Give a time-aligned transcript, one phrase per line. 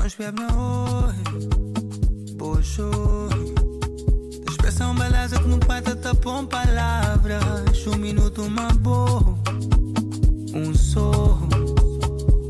[0.00, 1.14] Na oi.
[2.36, 3.28] Boa show.
[4.48, 7.86] Expressão beleza que no pai te tapam palavras.
[7.86, 9.38] Um minuto, uma boa.
[10.54, 11.46] Um sorro.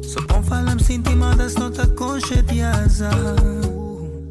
[0.04, 3.10] Só bom falar me sentir mal das notas conchetiasa.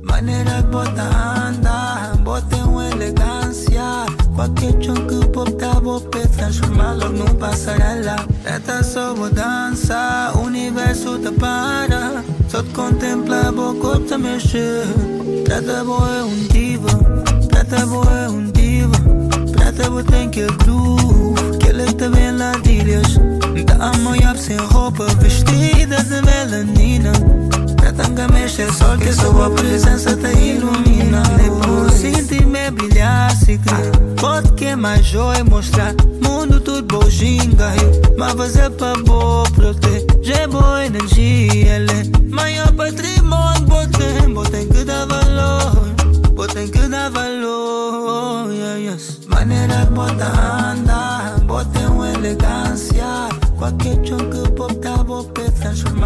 [0.02, 4.06] Maneira que bota anda, bota uma elegância.
[4.34, 8.16] Qualquer chão que pop tá bope, transformar logo num passarela.
[8.45, 12.23] Esta só vou dança, o universo te para.
[12.59, 13.54] Te contempla,
[14.05, 14.86] te mexer.
[15.45, 16.90] Preta boa é um diva,
[17.48, 18.98] preta boa é um diva.
[19.90, 23.17] Boa tem que groove, que ele te vem ladilhas.
[23.66, 27.14] Da manhã sem roupa, vestida de melanina.
[27.77, 31.23] Preta mexe é sol, que só a presença te ilumina.
[31.38, 33.89] Depois sentir-me brilhar, se crer.
[34.19, 37.72] Pode queimar joia mostrar mundo tudo bom ginga.
[38.17, 41.78] Mas fazer pra boa proteger boa energia.
[41.78, 42.19] Ele
[50.00, 50.28] Bota
[50.72, 51.44] anda,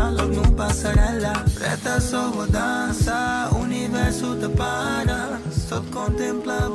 [0.09, 1.45] logo num passarela.
[1.53, 2.00] Preta
[2.47, 5.39] dança, universo te para.
[5.52, 6.67] Só te contempla,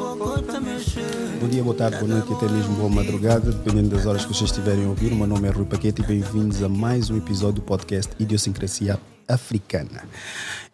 [0.60, 1.40] mexer.
[1.40, 4.32] Bom dia, boa tarde, boa noite e até mesmo boa madrugada, dependendo das horas que
[4.32, 5.10] vocês estiverem a ouvir.
[5.10, 8.96] O meu nome é Rui Paquete e bem-vindos a mais um episódio do podcast Idiosincrasia
[9.26, 10.04] Africana.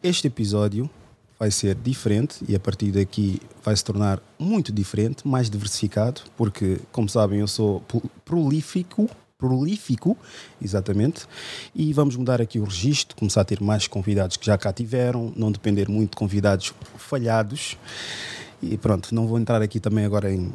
[0.03, 0.91] Este episódio
[1.39, 6.79] vai ser diferente e a partir daqui vai se tornar muito diferente, mais diversificado, porque,
[6.93, 9.09] como sabem, eu sou pro- prolífico.
[9.37, 10.17] Prolífico,
[10.63, 11.27] exatamente,
[11.75, 15.33] e vamos mudar aqui o registro, começar a ter mais convidados que já cá tiveram,
[15.37, 17.77] não depender muito de convidados falhados.
[18.63, 20.51] E pronto, não vou entrar aqui também agora em,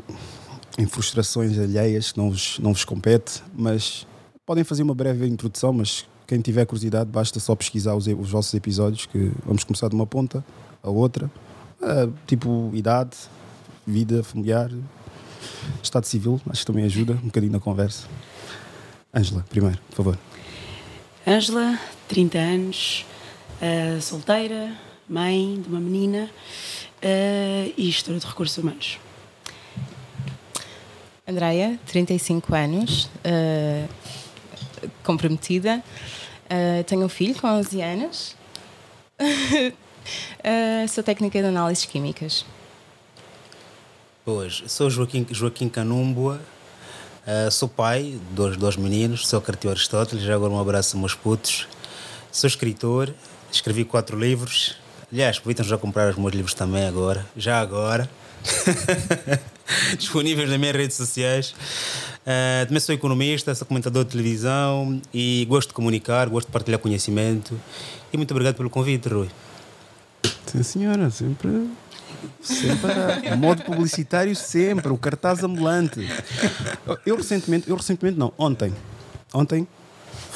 [0.78, 4.08] em frustrações alheias não vos, não vos compete, mas
[4.44, 8.54] podem fazer uma breve introdução, mas quem tiver curiosidade basta só pesquisar os, os vossos
[8.56, 10.44] episódios, que vamos começar de uma ponta
[10.84, 11.30] a outra,
[11.82, 13.16] Ah, tipo idade,
[13.88, 14.70] vida familiar,
[15.82, 18.06] estado civil, acho que também ajuda um bocadinho na conversa.
[19.16, 20.20] Ângela, primeiro, por favor.
[21.26, 21.80] Ângela,
[22.10, 23.06] 30 anos,
[23.62, 24.76] ah, solteira,
[25.08, 26.30] mãe de uma menina
[27.02, 29.00] ah, e gestora de recursos humanos.
[31.26, 33.86] Andreia, 35 anos, eh,
[35.04, 35.84] comprometida.
[36.88, 38.36] Tenho um filho com 11 anos.
[40.44, 42.46] Eh, sou técnica de análises químicas.
[44.26, 46.40] Boas, sou Joaquim, Joaquim Canúmbua,
[47.26, 51.00] eh, sou pai de dois, dois meninos, sou Cartio Aristóteles, já agora um abraço aos
[51.00, 51.68] meus putos.
[52.32, 53.14] Sou escritor,
[53.52, 54.76] escrevi quatro livros.
[55.12, 58.10] Aliás, aproveitam já comprar os meus livros também agora, já agora.
[59.98, 61.56] Disponíveis nas minhas redes sociais.
[62.26, 66.80] Eh, também sou economista, sou comentador de televisão e gosto de comunicar, gosto de partilhar
[66.80, 67.60] conhecimento.
[68.14, 69.30] E muito obrigado pelo convite, Rui.
[70.52, 71.70] Sim, senhora, sempre.
[72.42, 72.92] Sempre
[73.32, 76.08] a- modo publicitário, sempre, o cartaz ambulante.
[77.06, 78.74] Eu, recentemente, eu recentemente não, ontem.
[79.34, 79.68] Ontem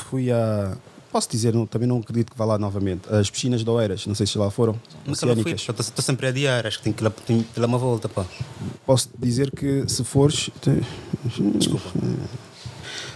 [0.09, 0.75] fui a.
[1.11, 3.07] Posso dizer, não, também não acredito que vá lá novamente.
[3.13, 4.79] As piscinas de Oeiras, não sei se lá foram.
[5.05, 7.59] Nunca lá fui, estou sempre a adiar, acho que tenho que ir lá, tenho que
[7.59, 8.25] ir lá uma volta, pá.
[8.85, 10.49] Posso dizer que se fores.
[11.55, 11.87] Desculpa.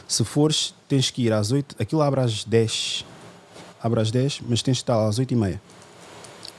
[0.07, 1.75] Se fores, tens que ir às 8.
[1.79, 3.03] Aquilo abre às 10.
[3.81, 5.61] Abre às 10, mas tens que estar às 8 e meia.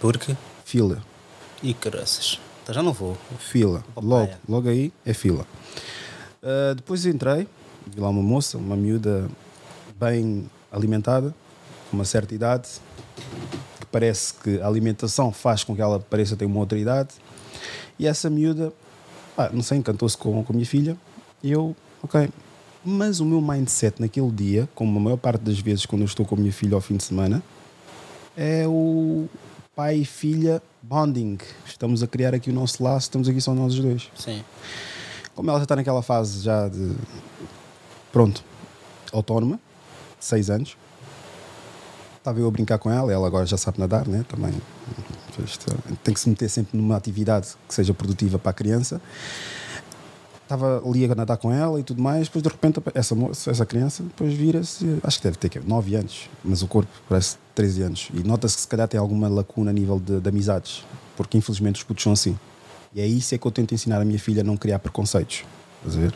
[0.01, 0.37] Porque?
[0.65, 1.03] Fila.
[1.63, 2.39] Ih, caraças.
[2.63, 3.17] Então já não vou.
[3.39, 3.85] Fila.
[3.97, 5.47] Logo, logo aí é fila.
[6.43, 7.49] Ah, depois entrei,
[7.87, 9.29] vi lá uma moça, uma miúda
[9.99, 11.35] bem alimentada,
[11.91, 12.69] com uma certa idade,
[13.81, 17.11] que parece que a alimentação faz com que ela pareça ter uma outra idade.
[17.99, 18.73] E essa miúda,
[19.35, 20.97] pá, não sei, encantou-se com, com a minha filha.
[21.43, 22.29] E eu, ok.
[22.85, 26.25] Mas o meu mindset naquele dia, como a maior parte das vezes quando eu estou
[26.25, 27.43] com a minha filha ao fim de semana,
[28.37, 29.29] é o
[29.79, 31.39] pai e filha bonding.
[31.65, 34.11] Estamos a criar aqui o nosso laço, estamos aqui só nós os dois.
[34.17, 34.43] Sim.
[35.37, 36.97] Como ela já está naquela fase já de
[38.11, 38.43] pronto,
[39.13, 39.61] autónoma,
[40.19, 40.77] seis anos,
[42.17, 44.25] estava eu a brincar com ela, ela agora já sabe nadar, né?
[44.29, 44.53] Também
[46.03, 49.01] tem que se meter sempre numa atividade que seja produtiva para a criança.
[50.43, 53.65] Estava ali a nadar com ela e tudo mais, depois de repente essa, moça, essa
[53.65, 57.83] criança depois vira-se, acho que deve ter que 9 anos, mas o corpo parece 13
[57.83, 58.09] anos.
[58.15, 60.85] E nota-se que se calhar tem alguma lacuna a nível de, de amizades,
[61.17, 62.39] porque infelizmente os putos são assim.
[62.95, 65.43] E é isso é que eu tento ensinar a minha filha a não criar preconceitos.
[65.79, 66.15] Estás a ver?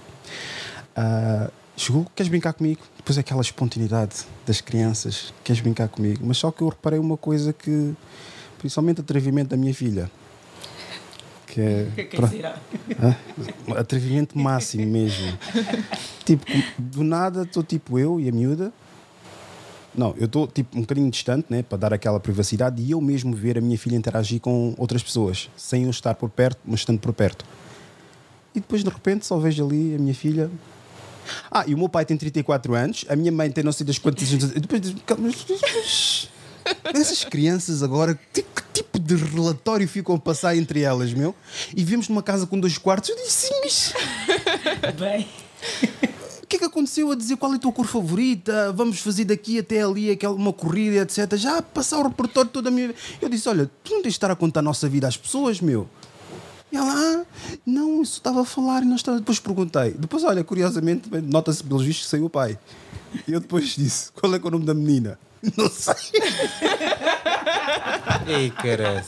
[0.94, 2.80] Ah, chegou, queres brincar comigo?
[2.96, 6.20] Depois é aquela espontaneidade das crianças, queres brincar comigo?
[6.24, 7.92] Mas só que eu reparei uma coisa que,
[8.58, 10.08] principalmente o atrevimento da minha filha,
[11.48, 11.88] que é.
[12.14, 12.30] pra-
[13.02, 13.16] Hã?
[13.76, 15.26] atrevimento máximo mesmo.
[16.24, 16.44] tipo,
[16.78, 18.72] do nada estou tipo eu e a miúda
[19.94, 23.34] Não, eu estou tipo um bocadinho distante, né, para dar aquela privacidade e eu mesmo
[23.34, 26.98] ver a minha filha interagir com outras pessoas, sem eu estar por perto, mas estando
[26.98, 27.44] por perto.
[28.54, 30.50] E depois de repente só vejo ali a minha filha.
[31.50, 33.98] Ah, e o meu pai tem 34 anos, a minha mãe tem não sei das
[33.98, 34.28] quantas.
[34.30, 36.28] Depois diz mas,
[36.94, 41.34] essas crianças agora, que tipo de relatório ficam a passar entre elas, meu?
[41.76, 43.10] E vivemos numa casa com dois quartos.
[43.10, 43.92] Eu disse, sim, mas.
[44.98, 45.28] Bem.
[46.52, 48.70] Que é que aconteceu a dizer qual é a tua cor favorita?
[48.72, 51.34] Vamos fazer daqui até ali aquela, uma corrida, etc.
[51.34, 54.30] Já passar o repertório toda a minha Eu disse: Olha, tu não tens de estar
[54.30, 55.88] a contar a nossa vida às pessoas, meu.
[56.70, 57.24] E ela, ah,
[57.64, 59.18] não, isso estava a falar e não estava.
[59.18, 59.92] Depois perguntei.
[59.92, 62.58] Depois, olha, curiosamente, nota-se pelos vistos que saiu o pai.
[63.26, 65.18] E eu depois disse: Qual é, é o nome da menina?
[65.56, 65.94] Não sei.
[68.28, 69.04] Ei, caralho.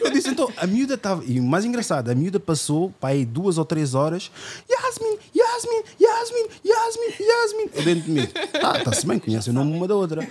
[0.00, 1.22] Eu disse, então, a miúda estava.
[1.26, 4.30] E o mais engraçado, a miúda passou para aí duas ou três horas.
[4.70, 7.70] Yasmin, Yasmin, Yasmin, Yasmin, Yasmin.
[7.74, 8.28] Eu dentro de mim.
[8.62, 10.26] Ah, está-se bem, conhece o nome uma da outra.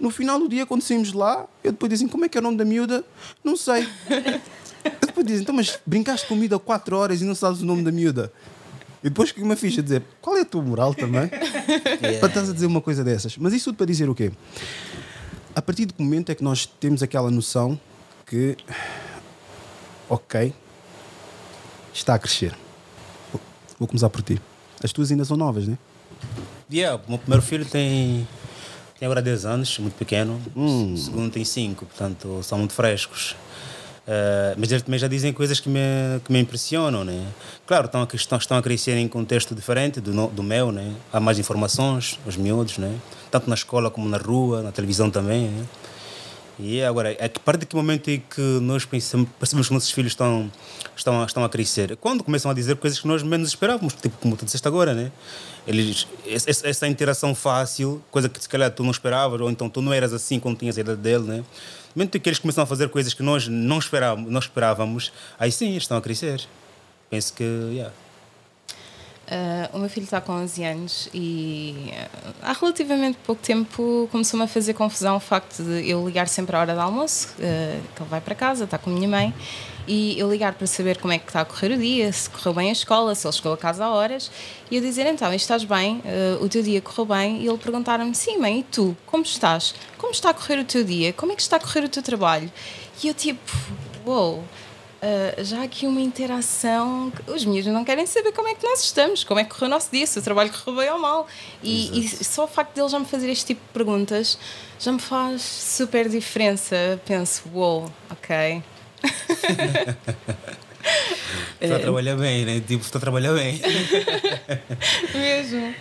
[0.00, 2.44] No final do dia, quando saímos lá, eu depois disse, como é que é o
[2.44, 3.02] nome da miúda?
[3.42, 3.88] Não sei.
[4.84, 7.82] Eu depois disse, então, mas brincaste com miúda quatro horas e não sabes o nome
[7.82, 8.30] da miúda?
[9.04, 11.28] E depois que uma ficha dizer, qual é a tua moral também?
[12.20, 13.36] Para estás a dizer uma coisa dessas.
[13.36, 14.32] Mas isso tudo para dizer o quê?
[15.54, 17.78] A partir do momento é que nós temos aquela noção
[18.26, 18.56] que,
[20.08, 20.54] ok,
[21.92, 22.54] está a crescer.
[23.78, 24.40] Vou- começar por ti.
[24.82, 25.76] As tuas ainda são novas, né?
[26.72, 28.26] Yeah, o meu primeiro filho tem,
[28.98, 30.40] tem agora 10 anos, muito pequeno.
[30.56, 33.36] O segundo tem 5, portanto são muito frescos.
[34.06, 35.80] Eh, mas eles também já dizem coisas que me,
[36.24, 37.26] que me impressionam, né?
[37.66, 40.92] Claro, estão a, estão, estão a crescer em contexto diferente do, do meu, né?
[41.12, 42.94] Há mais informações, os miúdos, né?
[43.30, 45.64] Tanto na escola como na rua, na televisão também, né?
[46.58, 47.26] E agora, a
[47.58, 50.50] de que momento é que nós pensamos, percebemos que nossos filhos estão,
[50.96, 51.96] estão, estão a crescer?
[51.96, 55.10] Quando começam a dizer coisas que nós menos esperávamos, tipo como tu disseste agora, né?
[55.66, 59.82] Eles, essa- essa interação fácil, coisa que se calhar tu não esperavas, ou então tu
[59.82, 61.36] não eras assim quando tinhas a idade dele, né?
[61.38, 61.44] No
[61.96, 65.50] momento em que eles começam a fazer coisas que nós não esperávamos, não esperávamos aí
[65.50, 66.40] sim, eles estão a crescer.
[67.10, 67.42] Penso que,
[67.72, 67.92] yeah.
[69.30, 74.44] Ah, o meu filho está com 11 anos e ah, há relativamente pouco tempo começou-me
[74.44, 78.02] a fazer confusão o facto de eu ligar sempre à hora do almoço, ah, que
[78.02, 79.32] ele vai para casa, está com a minha mãe,
[79.86, 82.54] e eu ligar para saber como é que está a correr o dia, se correu
[82.54, 84.30] bem a escola, se ele chegou a casa a horas,
[84.70, 86.02] e eu dizer então, estás bem,
[86.40, 89.74] o teu dia correu bem, e ele perguntar-me, sim mãe, e tu, como estás?
[89.98, 91.12] Como está a correr o teu dia?
[91.12, 92.50] Como é que está a correr o teu trabalho?
[93.02, 93.52] E eu tipo,
[94.06, 94.36] uou...
[94.36, 94.44] Wow,
[95.04, 97.10] Uh, já há aqui uma interação.
[97.10, 99.66] que Os miúdos não querem saber como é que nós estamos, como é que correu
[99.66, 101.26] o nosso dia, se o trabalho correu bem ou mal.
[101.62, 104.38] E, e só o facto deles já me fazer este tipo de perguntas
[104.78, 106.98] já me faz super diferença.
[107.04, 108.62] Penso, uou, wow, ok.
[111.60, 112.60] Está a trabalhar bem, né?
[112.60, 113.60] Tipo, está a trabalhar bem.
[115.14, 115.74] Mesmo.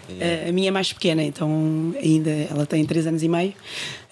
[0.47, 3.53] A minha é mais pequena, então ainda ela tem 3 anos e meio.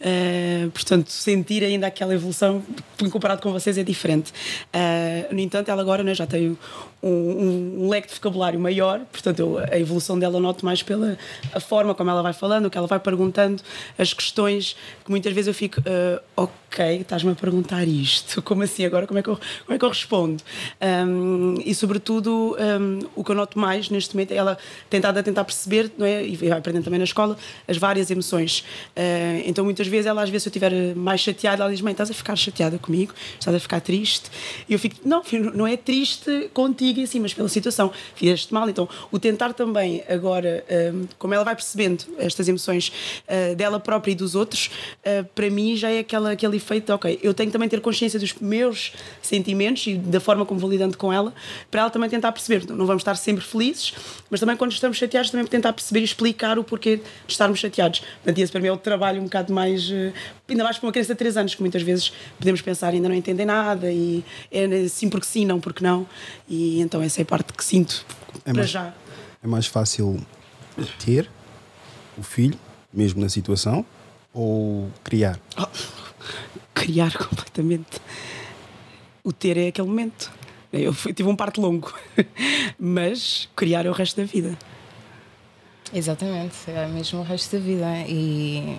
[0.02, 2.64] Uh, portanto, sentir ainda aquela evolução
[3.12, 4.32] comparado com vocês é diferente.
[4.74, 9.02] Uh, no entanto, ela agora né, já tem um, um, um, leque de vocabulário maior,
[9.12, 11.18] portanto, eu, a evolução dela noto mais pela
[11.54, 13.62] a forma como ela vai falando, o que ela vai perguntando,
[13.98, 18.86] as questões que muitas vezes eu fico, uh, ok, estás-me a perguntar isto, como assim
[18.86, 19.06] agora?
[19.06, 20.44] Como é que eu, como é que eu respondo?
[20.82, 24.58] Um, e, sobretudo, um, o que eu noto mais neste momento é ela
[24.90, 26.26] tentado a tentar perceber, não é?
[26.26, 27.38] e vai aprendendo também na escola,
[27.68, 28.64] as várias emoções.
[29.46, 32.10] Então, muitas vezes, ela, às vezes, se eu estiver mais chateada, ela diz: Mãe, estás
[32.10, 33.14] a ficar chateada comigo?
[33.38, 34.32] Estás a ficar triste?
[34.68, 37.92] E eu fico: Não, filho, não é triste contigo assim, mas pela situação.
[38.16, 38.70] Fizeste mal.
[38.70, 42.92] Então, o tentar também, agora, um, como ela vai percebendo estas emoções
[43.28, 44.72] uh, dela própria e dos outros,
[45.06, 47.82] uh, para mim já é aquela, aquele efeito: de, Ok, eu tenho que também ter
[47.82, 51.34] consciência dos meus sentimentos e da forma como vou lidando com ela,
[51.70, 52.66] para ela também tentar perceber.
[52.70, 53.94] Não vamos estar sempre felizes,
[54.30, 58.00] mas também quando estamos chateados, também tentar perceber e explicar o porquê de estarmos chateados.
[58.00, 59.81] Portanto, esse para mim é o trabalho um bocado mais.
[59.90, 60.14] Uh,
[60.48, 63.16] ainda mais para uma criança de 3 anos, que muitas vezes podemos pensar ainda não
[63.16, 66.08] entendem nada e é sim porque sim, não porque não.
[66.48, 68.06] E então essa é a parte que sinto
[68.40, 68.94] é para mais, já.
[69.44, 70.20] É mais fácil
[71.04, 71.30] ter
[72.18, 72.58] o filho,
[72.94, 73.86] mesmo na situação,
[74.34, 75.40] ou criar?
[75.58, 75.68] Oh,
[76.74, 78.00] criar completamente.
[79.24, 80.32] O ter é aquele momento.
[80.72, 81.94] Eu tive um parto longo,
[82.80, 84.58] mas criar é o resto da vida.
[85.94, 87.86] Exatamente, é mesmo o resto da vida.
[88.08, 88.78] E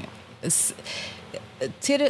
[0.49, 0.75] se,
[1.80, 2.06] ter uh,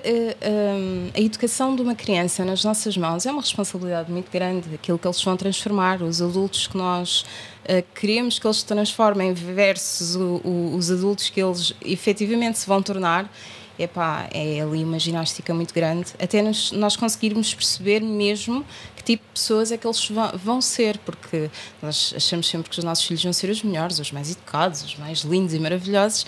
[0.51, 4.75] um, a educação de uma criança nas nossas mãos é uma responsabilidade muito grande.
[4.75, 7.23] Aquilo que eles vão transformar, os adultos que nós
[7.65, 12.67] uh, queremos que eles se transformem versus o, o, os adultos que eles efetivamente se
[12.67, 13.31] vão tornar.
[13.79, 19.25] Epá, é ali uma ginástica muito grande, até nos, nós conseguirmos perceber mesmo que tipo
[19.25, 23.05] de pessoas é que eles vão, vão ser, porque nós achamos sempre que os nossos
[23.05, 26.27] filhos vão ser os melhores, os mais educados, os mais lindos e maravilhosos.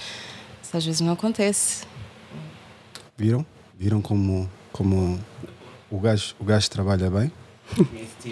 [0.63, 1.85] Isso às vezes não acontece.
[3.17, 3.47] Viram?
[3.79, 5.21] Viram como, como
[5.91, 7.33] o, gajo, o gajo trabalha bem?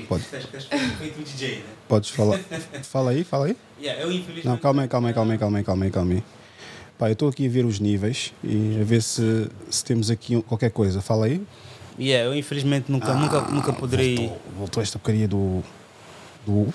[0.08, 0.24] Pode.
[1.58, 1.62] né?
[1.88, 2.38] Podes falar.
[2.82, 3.56] Fala aí, fala aí.
[4.44, 6.24] Não, calma aí, calma aí, calma aí, calma aí, calma aí, calma aí.
[6.98, 10.40] Pá, eu estou aqui a ver os níveis e a ver se, se temos aqui
[10.42, 11.00] qualquer coisa.
[11.00, 11.42] Fala aí.
[11.98, 14.16] Yeah, eu infelizmente nunca, nunca, nunca poderei.
[14.16, 15.62] Voltou, voltou esta porcaria do.
[16.46, 16.72] do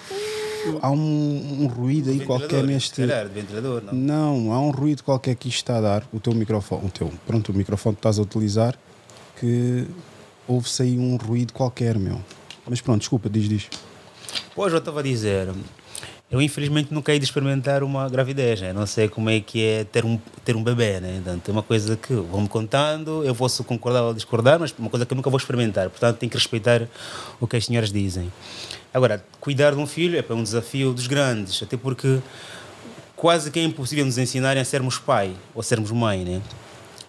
[0.82, 3.02] há um, um ruído aí qualquer neste.
[3.02, 3.94] calhar, ventilador, não.
[3.94, 6.08] Não, há um ruído qualquer que isto está a dar.
[6.12, 8.78] O teu microfone, o teu, pronto, o microfone que estás a utilizar,
[9.40, 9.88] que
[10.48, 12.20] ouve-se aí um ruído qualquer, meu.
[12.68, 13.70] Mas pronto, desculpa, diz, diz.
[14.56, 15.50] Pois, eu estava a dizer,
[16.30, 18.74] eu infelizmente nunca hei de experimentar uma gravidez, né?
[18.74, 21.22] não sei como é que é ter um, ter um bebê, né?
[21.24, 25.06] Portanto, é uma coisa que vão-me contando, eu posso concordar ou discordar, mas uma coisa
[25.06, 26.88] que eu nunca vou experimentar, portanto tenho que respeitar
[27.40, 28.32] o que as senhoras dizem.
[28.94, 32.20] Agora, cuidar de um filho é um desafio dos grandes, até porque
[33.16, 36.42] quase que é impossível nos ensinarem a sermos pai ou sermos mãe, né?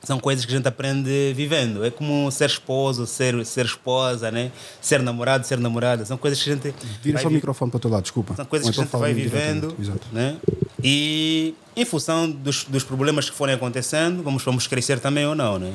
[0.09, 1.85] São coisas que a gente aprende vivendo.
[1.85, 4.51] É como ser esposo, ser, ser esposa, né?
[4.81, 6.07] Ser namorado, ser namorada.
[6.07, 6.75] São coisas que a gente.
[7.03, 8.35] Vira vai só o microfone para o teu lado, desculpa.
[8.35, 9.77] são coisas que a gente então vai fala vivendo,
[10.11, 10.39] né?
[10.83, 15.59] E em função dos, dos problemas que forem acontecendo, vamos, vamos crescer também ou não,
[15.59, 15.75] né?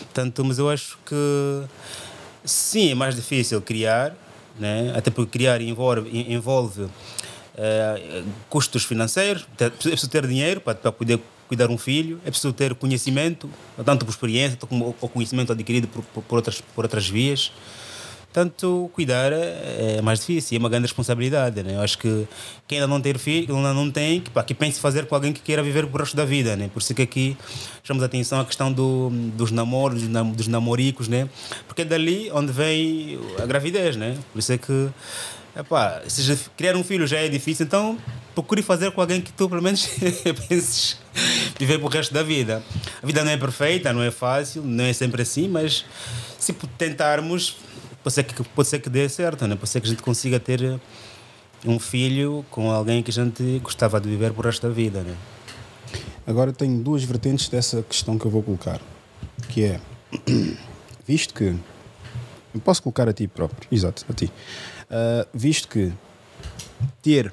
[0.00, 1.62] Portanto, mas eu acho que
[2.44, 4.16] sim, é mais difícil criar,
[4.58, 4.92] né?
[4.96, 6.88] Até porque criar envolve, envolve
[7.56, 12.52] eh, custos financeiros, é preciso ter dinheiro para, para poder cuidar um filho, é preciso
[12.52, 13.50] ter conhecimento,
[13.84, 17.50] tanto por experiência como o conhecimento adquirido por, por, por outras, por outras vias.
[18.32, 21.60] Portanto, cuidar é é mais difícil, é uma grande responsabilidade.
[21.64, 21.74] Né?
[21.74, 22.28] Eu acho que
[22.68, 25.32] quem ainda não tem filho, ainda não tem, que, pá, que pense fazer com alguém
[25.32, 26.54] que queira viver o resto da vida.
[26.54, 26.70] Né?
[26.72, 27.36] Por isso que aqui
[27.82, 31.28] chamamos atenção à questão do, dos namoros, dos nam- dos namoricos, né?
[31.66, 33.96] porque é dali onde vem a gravidez.
[33.96, 34.16] Né?
[34.32, 34.88] Por isso é que,
[35.56, 37.98] epá, se criar um filho já é difícil, então
[38.34, 39.88] procure fazer com alguém que tu, pelo menos,
[40.48, 40.96] penses
[41.58, 42.62] viver para o resto da vida.
[43.02, 45.84] A vida não é perfeita, não é fácil, não é sempre assim, mas
[46.38, 47.56] se tentarmos,
[48.02, 49.56] pode ser que, pode ser que dê certo, né?
[49.56, 50.78] pode ser que a gente consiga ter eh,
[51.66, 55.02] um filho com alguém que a gente gostava de viver para o resto da vida.
[55.02, 55.14] Né?
[56.26, 58.80] Agora tenho duas vertentes dessa questão que eu vou colocar,
[59.48, 59.80] que é,
[61.06, 61.54] visto que,
[62.54, 64.30] eu posso colocar a ti próprio, exato, a ti,
[64.90, 65.92] Ah, visto que
[67.00, 67.32] ter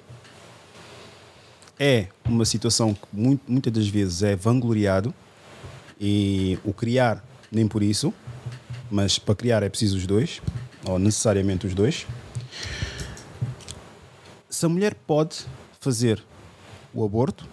[1.79, 5.13] é uma situação que muito, muitas das vezes é vangloriado
[5.99, 8.13] e o criar nem por isso,
[8.91, 10.41] mas para criar é preciso os dois,
[10.85, 12.05] ou necessariamente os dois.
[14.49, 15.45] Se a mulher pode
[15.79, 16.23] fazer
[16.93, 17.47] o aborto,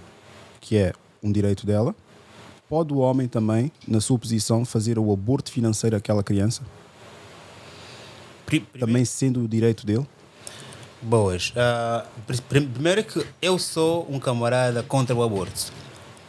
[0.61, 0.93] que é
[1.23, 1.95] um direito dela,
[2.69, 6.63] pode o homem também, na sua posição, fazer o aborto financeiro àquela criança,
[8.61, 10.07] primeiro- também sendo o direito dele?
[11.03, 11.53] Boas.
[11.57, 15.71] Ah, pri- primeiro que eu sou um camarada contra o aborto.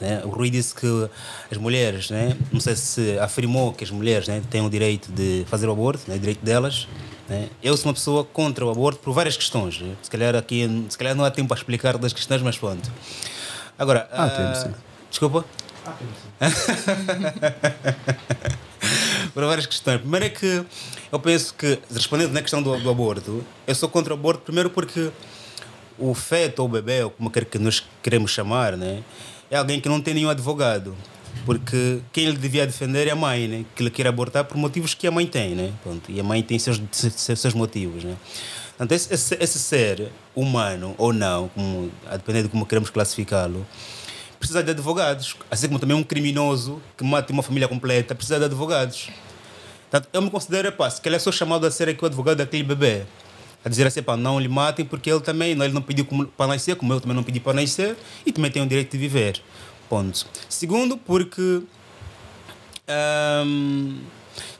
[0.01, 0.21] Né?
[0.25, 1.09] O Rui disse que
[1.49, 2.35] as mulheres, né?
[2.51, 6.03] não sei se afirmou que as mulheres né, têm o direito de fazer o aborto,
[6.09, 6.17] né?
[6.17, 6.85] o direito delas.
[7.29, 7.47] Né?
[7.63, 9.79] Eu sou uma pessoa contra o aborto por várias questões.
[9.79, 9.95] Né?
[10.03, 12.91] Se, calhar aqui, se calhar não há tempo para explicar todas as questões, mas pronto.
[13.79, 14.73] Agora, ah, tempo, sim.
[15.09, 15.45] Desculpa?
[19.35, 19.99] por várias questões.
[19.99, 20.65] Primeiro é que
[21.11, 24.69] eu penso que, respondendo na questão do, do aborto, eu sou contra o aborto, primeiro
[24.69, 25.11] porque
[25.99, 29.03] o feto ou o bebê, ou como quer que nós queremos chamar, né,
[29.51, 30.95] é alguém que não tem nenhum advogado.
[31.45, 34.93] Porque quem ele devia defender é a mãe, né, que ele quer abortar por motivos
[34.93, 35.53] que a mãe tem.
[35.53, 38.05] Né, pronto, e a mãe tem seus, seus, seus motivos.
[38.05, 38.15] Né.
[38.69, 43.65] Portanto, esse, esse, esse ser humano ou não, como, a depender de como queremos classificá-lo,
[44.39, 45.35] precisa de advogados.
[45.51, 49.09] Assim como também um criminoso que mata uma família completa precisa de advogados.
[49.95, 52.63] Portanto, eu me considero, pá, se calhar sou chamado a ser aqui o advogado daquele
[52.63, 53.03] bebê.
[53.63, 56.47] A dizer assim, pá, não lhe matem porque ele também, não, ele não pediu para
[56.47, 59.41] nascer, como eu também não pedi para nascer, e também tem o direito de viver.
[59.87, 60.27] Ponto.
[60.49, 61.63] Segundo, porque
[62.87, 63.97] Ahm,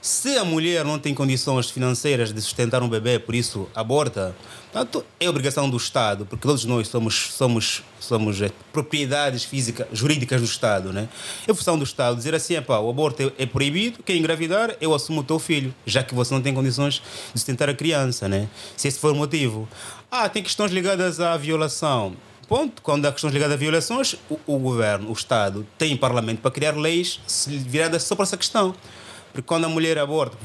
[0.01, 4.35] se a mulher não tem condições financeiras de sustentar um bebê, por isso aborta,
[4.75, 10.41] portanto, é obrigação do Estado, porque todos nós somos, somos, somos eh, propriedades físicas, jurídicas
[10.41, 10.91] do Estado.
[10.91, 11.07] Né?
[11.47, 14.93] É função do Estado dizer assim: epá, o aborto é, é proibido, quem engravidar, eu
[14.93, 16.95] assumo o teu filho, já que você não tem condições
[17.33, 18.27] de sustentar a criança.
[18.27, 18.49] Né?
[18.75, 19.65] Se esse for o motivo.
[20.11, 22.13] Ah, tem questões ligadas à violação.
[22.45, 22.81] Ponto.
[22.81, 26.75] Quando há questões ligadas a violações, o, o governo, o Estado, tem parlamento para criar
[26.75, 28.75] leis viradas só para essa questão.
[29.35, 30.37] Porque quando a mulher aborta,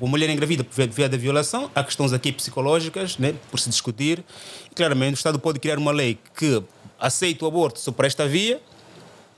[0.00, 4.24] a mulher engravida por via da violação, há questões aqui psicológicas, né, por se discutir.
[4.68, 6.60] E, claramente, o Estado pode criar uma lei que
[6.98, 8.60] aceita o aborto só para esta via,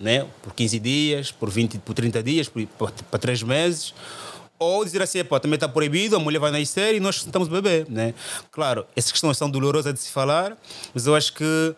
[0.01, 3.93] né, por 15 dias, por 20, por 30 dias, por, para, para 3 meses.
[4.59, 7.85] Ou dizer assim, também está proibido, a mulher vai nascer e nós sustentamos o bebê.
[7.87, 8.15] Né?
[8.51, 10.57] Claro, essas questões são dolorosas de se falar,
[10.95, 11.75] mas eu acho que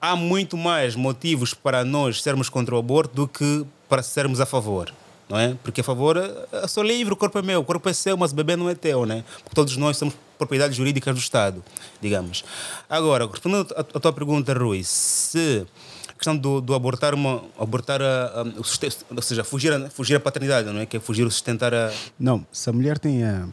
[0.00, 4.46] há muito mais motivos para nós sermos contra o aborto do que para sermos a
[4.46, 4.92] favor.
[5.28, 5.56] Não é?
[5.62, 8.32] Porque a favor, eu sou livre, o corpo é meu, o corpo é seu, mas
[8.32, 9.24] o bebê não é teu, né?
[9.42, 11.62] Porque todos nós somos propriedades jurídicas do Estado,
[12.00, 12.44] digamos.
[12.88, 15.66] Agora, respondendo à tua pergunta, Rui, se
[16.08, 20.20] a questão do, do abortar uma abortar a, a, ou seja fugir a, fugir a
[20.20, 23.46] paternidade não é que é fugir o sustentar a Não, se a mulher tem a,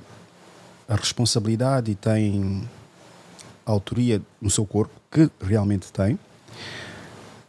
[0.88, 2.64] a responsabilidade e tem
[3.66, 6.20] a autoria no seu corpo, que realmente tem,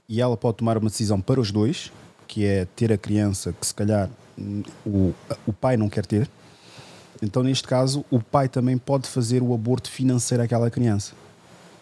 [0.08, 1.92] e ela pode tomar uma decisão para os dois,
[2.26, 4.10] que é ter a criança que se calhar
[4.84, 5.14] o,
[5.46, 6.28] o pai não quer ter,
[7.22, 11.14] então neste caso o pai também pode fazer o aborto financeiro àquela criança,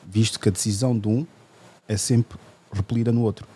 [0.07, 1.27] visto que a decisão de um
[1.89, 2.39] é sempre
[2.73, 3.47] repelida no outro.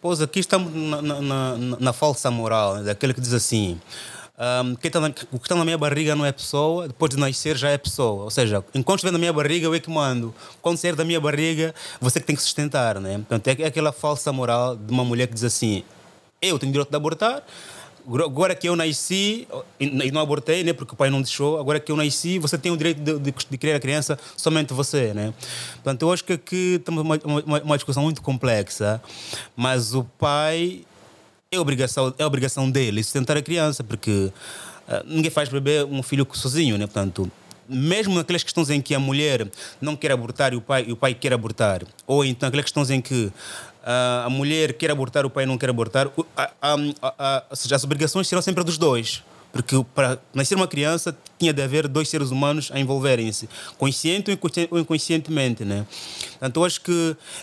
[0.00, 2.84] Pois aqui estamos na, na, na, na falsa moral, né?
[2.84, 3.78] daquele que diz assim:
[4.80, 7.56] quem tá na- o que está na minha barriga não é pessoa, depois de nascer
[7.56, 8.24] já é pessoa.
[8.24, 10.34] Ou seja, enquanto estiver na minha barriga, eu é que mando.
[10.62, 12.98] Quando sair da minha barriga, você que tem que sustentar.
[13.00, 13.18] Né?
[13.18, 15.84] Portanto, é, é aquela falsa moral de uma mulher que diz assim:
[16.40, 17.42] eu tenho direito de abortar.
[18.24, 19.46] Agora que eu nasci
[19.78, 22.72] e não abortei, né, porque o pai não deixou, agora que eu nasci, você tem
[22.72, 25.12] o direito de, de, de criar a criança, somente você.
[25.12, 25.34] Né?
[25.74, 29.02] Portanto, eu acho que aqui temos uma, uma, uma discussão muito complexa,
[29.54, 30.82] mas o pai
[31.52, 34.30] é obrigação, é obrigação dele sustentar a criança, porque
[34.86, 36.86] ah, ninguém faz bebê um filho sozinho, né?
[36.86, 37.28] Portanto,
[37.68, 39.48] mesmo naquelas questões em que a mulher
[39.80, 42.88] não quer abortar e o pai, e o pai quer abortar, ou então aquelas questões
[42.90, 43.32] em que
[43.84, 46.08] ah, a mulher quer abortar, o pai não quer abortar,
[46.62, 49.24] a- ou seja, as obrigações serão sempre dos dois.
[49.52, 54.38] Porque para nascer uma criança tinha de haver dois seres humanos a envolverem-se, consciente
[54.70, 55.84] ou inconscientemente, né?
[56.30, 56.92] Portanto, eu acho que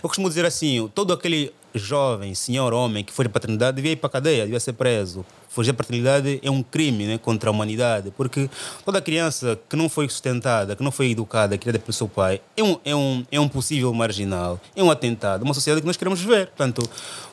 [0.02, 3.96] eu costumo dizer assim, todo aquele jovem, senhor, homem que foi de paternidade devia ir
[3.96, 5.24] para a cadeia, devia ser preso.
[5.48, 8.48] Fugir da paternidade é um crime né, contra a humanidade, porque
[8.84, 12.62] toda criança que não foi sustentada, que não foi educada, criada pelo seu pai, é
[12.62, 16.20] um, é um, é um possível marginal, é um atentado, uma sociedade que nós queremos
[16.20, 16.48] ver.
[16.48, 16.88] Portanto,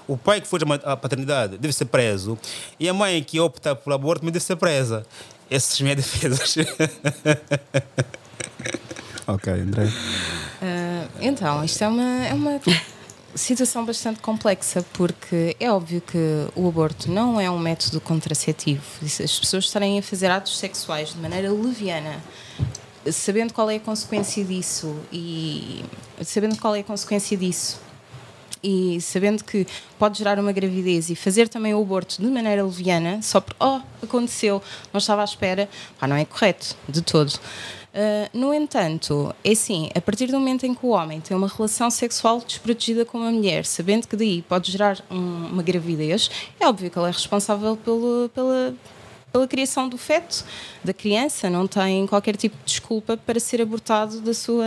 [0.07, 2.37] o pai que foge à paternidade deve ser preso
[2.79, 5.05] e a mãe que opta pelo aborto também deve ser presa.
[5.49, 6.55] Essas são minhas defesas.
[9.27, 9.91] Ok, André.
[10.61, 12.61] Ah, então, isto é uma, é uma
[13.35, 16.17] situação bastante complexa, porque é óbvio que
[16.55, 18.83] o aborto não é um método contraceptivo.
[19.03, 22.23] As pessoas estarem a fazer atos sexuais de maneira leviana,
[23.11, 25.83] sabendo qual é a consequência disso e
[26.23, 27.79] sabendo qual é a consequência disso
[28.65, 29.67] e sabendo que
[29.99, 33.79] pode gerar uma gravidez e fazer também o aborto de maneira leviana, só por, oh,
[34.03, 34.59] aconteceu,
[34.91, 35.69] não estava à espera,
[35.99, 37.31] pá, não é correto, de todo.
[37.95, 41.47] Uh, no entanto, é assim, a partir do momento em que o homem tem uma
[41.47, 46.29] relação sexual desprotegida com uma mulher, sabendo que daí pode gerar um- uma gravidez,
[46.59, 48.73] é óbvio que ele é responsável pelo, pela,
[49.31, 50.43] pela criação do feto
[50.83, 54.65] da criança, não tem qualquer tipo de desculpa para ser abortado da sua,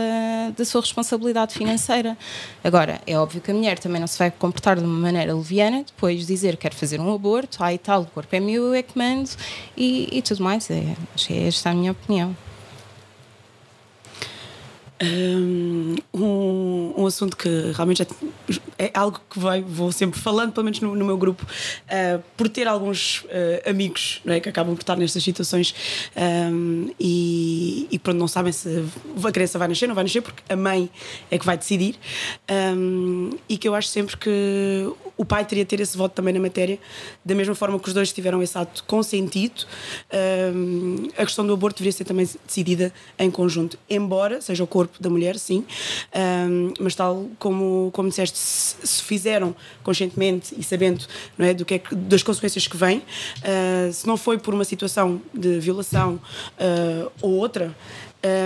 [0.57, 2.17] da sua responsabilidade financeira.
[2.63, 5.83] Agora, é óbvio que a mulher também não se vai comportar de uma maneira leviana,
[5.83, 8.73] depois dizer que quer fazer um aborto, ah e tal, o corpo é meu, eu
[8.73, 9.29] é que mando
[9.77, 10.67] e, e tudo mais.
[10.71, 12.35] É, acho que esta é a minha opinião.
[15.01, 18.05] Um, um assunto que realmente
[18.77, 22.49] é, algo que vai, vou sempre falando, pelo menos no, no meu grupo, uh, por
[22.49, 25.73] ter alguns uh, amigos é, que acabam por estar nestas situações
[26.51, 28.83] um, e, e pronto, não sabem se
[29.23, 30.89] a criança vai nascer, não vai nascer, porque a mãe
[31.31, 31.95] é que vai decidir.
[32.49, 36.33] Um, e que eu acho sempre que o pai teria de ter esse voto também
[36.33, 36.79] na matéria,
[37.23, 39.65] da mesma forma que os dois tiveram esse ato consentido.
[41.17, 45.09] A questão do aborto deveria ser também decidida em conjunto, embora seja o corpo da
[45.09, 45.65] mulher, sim,
[46.49, 51.05] um, mas tal como, como disseste, se, se fizeram conscientemente e sabendo
[51.37, 54.53] não é, do que é que- das consequências que vêm, uh, se não foi por
[54.53, 57.75] uma situação de violação uh, ou outra,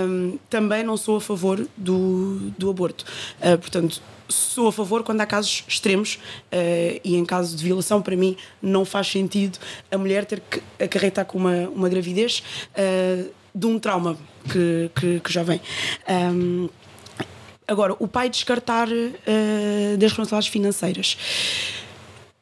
[0.07, 3.05] um, também não sou a favor do, do aborto.
[3.39, 6.15] Uh, portanto, sou a favor quando há casos extremos
[6.51, 9.57] uh, e em caso de violação, para mim, não faz sentido
[9.91, 14.17] a mulher ter que acarretar com uma, uma gravidez uh, de um trauma
[14.51, 15.61] que, que, que já vem.
[16.09, 16.69] Um,
[17.67, 21.17] agora, o pai descartar uh, das responsabilidades financeiras.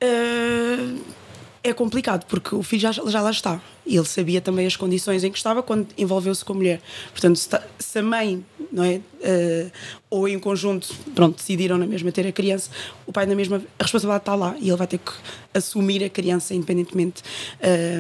[0.04, 1.00] Uh,
[1.64, 5.24] é complicado porque o filho já, já lá está e ele sabia também as condições
[5.24, 6.82] em que estava quando envolveu-se com a mulher.
[7.12, 9.72] Portanto, se, ta- se a mãe, não é, uh,
[10.10, 12.72] ou em conjunto, pronto, decidiram na mesma ter a criança,
[13.06, 15.12] o pai na mesma, a responsabilidade está lá e ele vai ter que
[15.54, 17.22] assumir a criança independentemente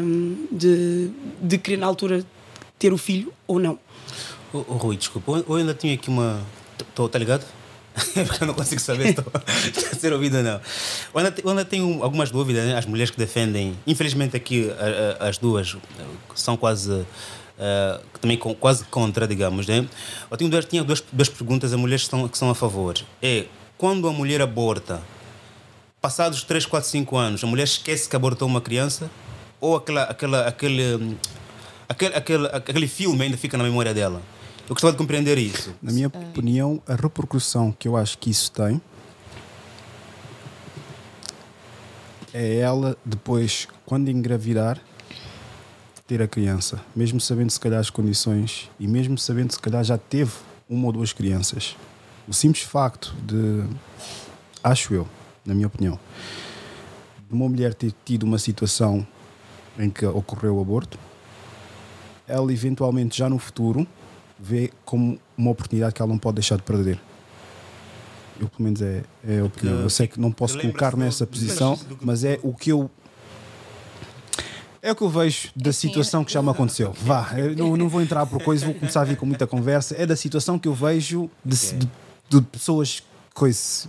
[0.03, 2.25] um, de, de querer na altura
[2.81, 3.77] ter o filho ou não.
[4.51, 6.41] Ô, Rui, desculpa, eu- ainda tinha aqui uma.
[6.95, 7.45] Tô, tá ligado?
[8.25, 9.09] Porque eu não consigo saber se
[9.69, 10.59] estou a ser ouvido ou não.
[11.13, 12.75] Eu ainda, eu ainda tenho algumas dúvidas, né?
[12.77, 13.77] as mulheres que defendem.
[13.85, 14.71] Infelizmente, aqui
[15.19, 17.05] a- a- as duas eh, são quase.
[17.59, 19.67] eh, também com- quase contra, digamos.
[19.67, 19.87] Né?
[20.31, 22.95] Eu tenho duas, tinha duas, duas perguntas a mulheres que são, que são a favor.
[23.21, 23.45] É
[23.77, 25.01] quando a mulher aborta,
[26.01, 29.09] passados 3, 4, 5 anos, a mulher esquece que abortou uma criança
[29.59, 31.15] ou aquela, aquela, aquele,
[31.91, 34.21] aquele, aquele, aquele filme ainda fica na memória dela?
[34.67, 35.75] Eu gostava de compreender isso.
[35.81, 38.81] Na minha opinião, a repercussão que eu acho que isso tem
[42.33, 44.79] é ela depois, quando engravidar,
[46.07, 49.97] ter a criança, mesmo sabendo se calhar as condições e mesmo sabendo se calhar já
[49.97, 50.31] teve
[50.69, 51.75] uma ou duas crianças.
[52.27, 53.65] O simples facto de,
[54.63, 55.07] acho eu,
[55.45, 55.99] na minha opinião,
[57.27, 59.05] de uma mulher ter tido uma situação
[59.77, 60.97] em que ocorreu o aborto,
[62.31, 63.85] ela eventualmente já no futuro
[64.39, 66.99] vê como uma oportunidade que ela não pode deixar de perder.
[68.39, 69.81] Eu, pelo menos, é, é a opinião.
[69.81, 72.71] Eu sei que não posso colocar nessa do- posição, do que- mas é o que
[72.71, 72.89] eu.
[74.81, 76.91] É o que eu vejo da Assim, situação que já me aconteceu.
[77.03, 79.95] Vá, eu não, não vou entrar por coisa, vou começar a vir com muita conversa.
[79.95, 81.87] É da situação que eu vejo de, de,
[82.29, 83.03] de pessoas.
[83.33, 83.87] Coisa.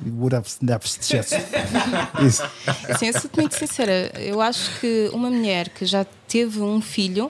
[2.25, 2.43] Isso.
[2.91, 4.13] Assim, eu sou muito sincera.
[4.21, 7.29] Eu acho que uma mulher que já teve um filho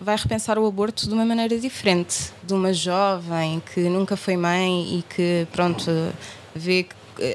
[0.00, 4.98] vai repensar o aborto de uma maneira diferente de uma jovem que nunca foi mãe
[4.98, 5.90] e que, pronto,
[6.54, 6.86] vê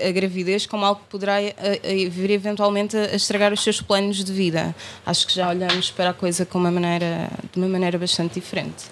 [0.08, 4.24] a gravidez como algo que poderá eh, eh, vir eventualmente a estragar os seus planos
[4.24, 4.76] de vida.
[5.06, 8.86] Acho que já olhamos para a coisa com uma maneira, de uma maneira bastante diferente.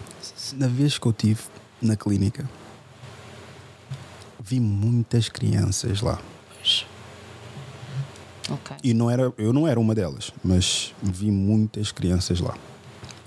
[0.54, 1.42] Na vez que eu tive
[1.82, 2.50] na clínica,
[4.40, 6.20] vi muitas crianças lá.
[8.50, 8.78] Ok.
[8.82, 12.56] E não era, eu não era uma delas, mas vi muitas crianças lá.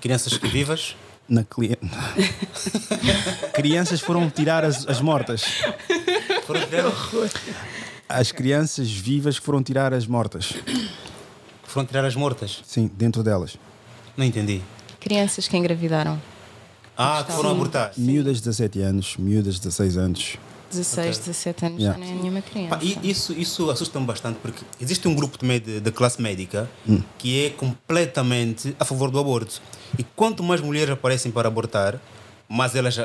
[0.00, 0.96] Crianças que vivas?
[1.28, 1.78] Na cli...
[3.54, 5.44] crianças foram tirar as, as mortas.
[6.46, 6.92] Foram tirar,
[8.08, 10.54] As crianças vivas foram tirar as mortas.
[11.64, 12.60] foram tirar as mortas?
[12.64, 13.56] Sim, dentro delas.
[14.16, 14.60] Não entendi.
[14.98, 16.20] Crianças que engravidaram.
[16.96, 17.92] Ah, que foram abortar.
[17.96, 20.36] Miúdas de 17 anos, miúdas de 16 anos.
[20.70, 21.98] 16, 17 anos Yeah.
[21.98, 22.76] já nem é nenhuma criança.
[22.76, 26.68] Pá, e isso, isso assusta-me bastante porque existe um grupo também de, de classe médica
[27.18, 29.60] que é completamente a favor do aborto.
[29.98, 32.00] E quanto mais mulheres aparecem para abortar,
[32.48, 32.98] mais elas,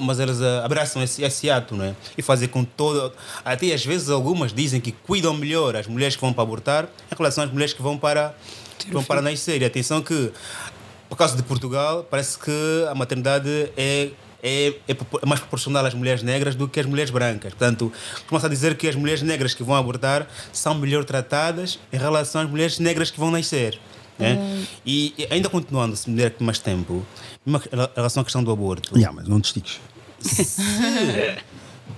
[0.00, 1.94] mas elas abraçam esse, esse ato, não é?
[2.16, 3.12] E fazem com todo.
[3.42, 7.14] Até às vezes algumas dizem que cuidam melhor as mulheres que vão para abortar em
[7.16, 8.34] relação às mulheres que vão para,
[8.78, 9.62] que vão para nascer.
[9.62, 10.30] E atenção que,
[11.08, 14.10] por causa de Portugal, parece que a maternidade é.
[14.42, 17.52] É, é é mais proporcional às mulheres negras do que às mulheres brancas.
[17.52, 17.92] Portanto,
[18.26, 22.42] começa a dizer que as mulheres negras que vão abortar são melhor tratadas em relação
[22.42, 23.78] às mulheres negras que vão nascer.
[24.18, 24.66] Né?
[24.84, 27.04] E, e ainda continuando, se me der aqui mais tempo,
[27.46, 27.52] em
[27.96, 29.80] relação à questão do aborto, Yeah, mas não te estiques.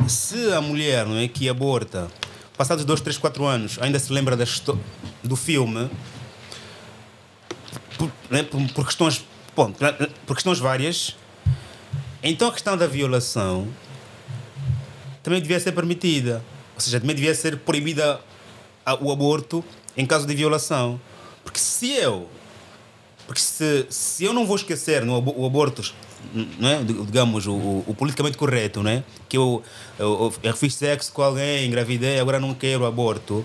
[0.09, 2.09] se a mulher não é, que aborta,
[2.57, 4.45] passados 2, 3, 4 anos, ainda se lembra da
[5.23, 5.91] do filme,
[7.99, 9.73] por, né, por, por questões, bom,
[10.27, 11.17] por questões várias,
[12.31, 13.69] então a questão da violação
[15.23, 16.45] também devia ser permitida.
[16.75, 18.21] Ou seja, também devia ser proibida
[19.01, 19.65] o aborto
[19.97, 21.01] em caso de violação.
[21.43, 22.29] Porque se eu
[23.27, 25.95] porque se, se eu não vou esquecer no o aborto,
[26.59, 26.83] não é?
[26.83, 29.03] digamos, o, o- politicamente correto, né?
[29.31, 29.63] que eu,
[29.99, 33.43] eu, eu fiz sexo com alguém, engravidei, agora não quero aborto.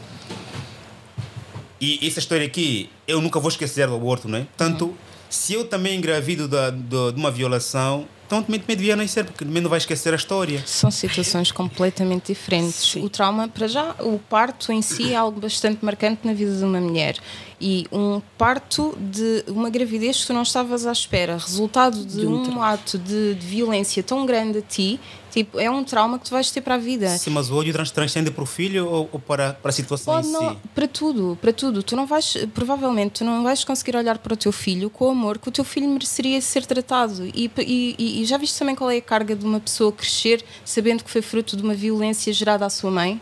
[1.79, 4.47] E essa história aqui, eu nunca vou esquecer do aborto, né?
[4.57, 4.93] Tanto,
[5.29, 9.43] se eu também engravido da, da- de uma violação, então também, também devia nascer, porque
[9.43, 10.61] também não vai esquecer a história.
[10.63, 12.91] São situações completamente diferentes.
[12.91, 13.03] Sim.
[13.03, 16.63] O trauma, para já, o parto em si é algo bastante marcante na vida de
[16.63, 17.17] uma mulher.
[17.61, 22.25] E um parto de uma gravidez que tu não estavas à espera, resultado de, De
[22.25, 26.25] um um ato de, de violência tão grande a ti, tipo, é um trauma que
[26.25, 27.07] tu vais ter para a vida.
[27.17, 30.13] Sim, mas o ódio trans- transcende para o filho ou, ou para, para a situação
[30.15, 30.57] Pode em não, si?
[30.73, 31.83] para tudo, para tudo.
[31.83, 35.09] Tu não vais, provavelmente, tu não vais conseguir olhar para o teu filho com o
[35.11, 37.25] amor que o teu filho mereceria ser tratado.
[37.35, 41.03] E, e- e já viste também qual é a carga de uma pessoa crescer sabendo
[41.03, 43.19] que foi fruto de uma violência gerada à sua mãe?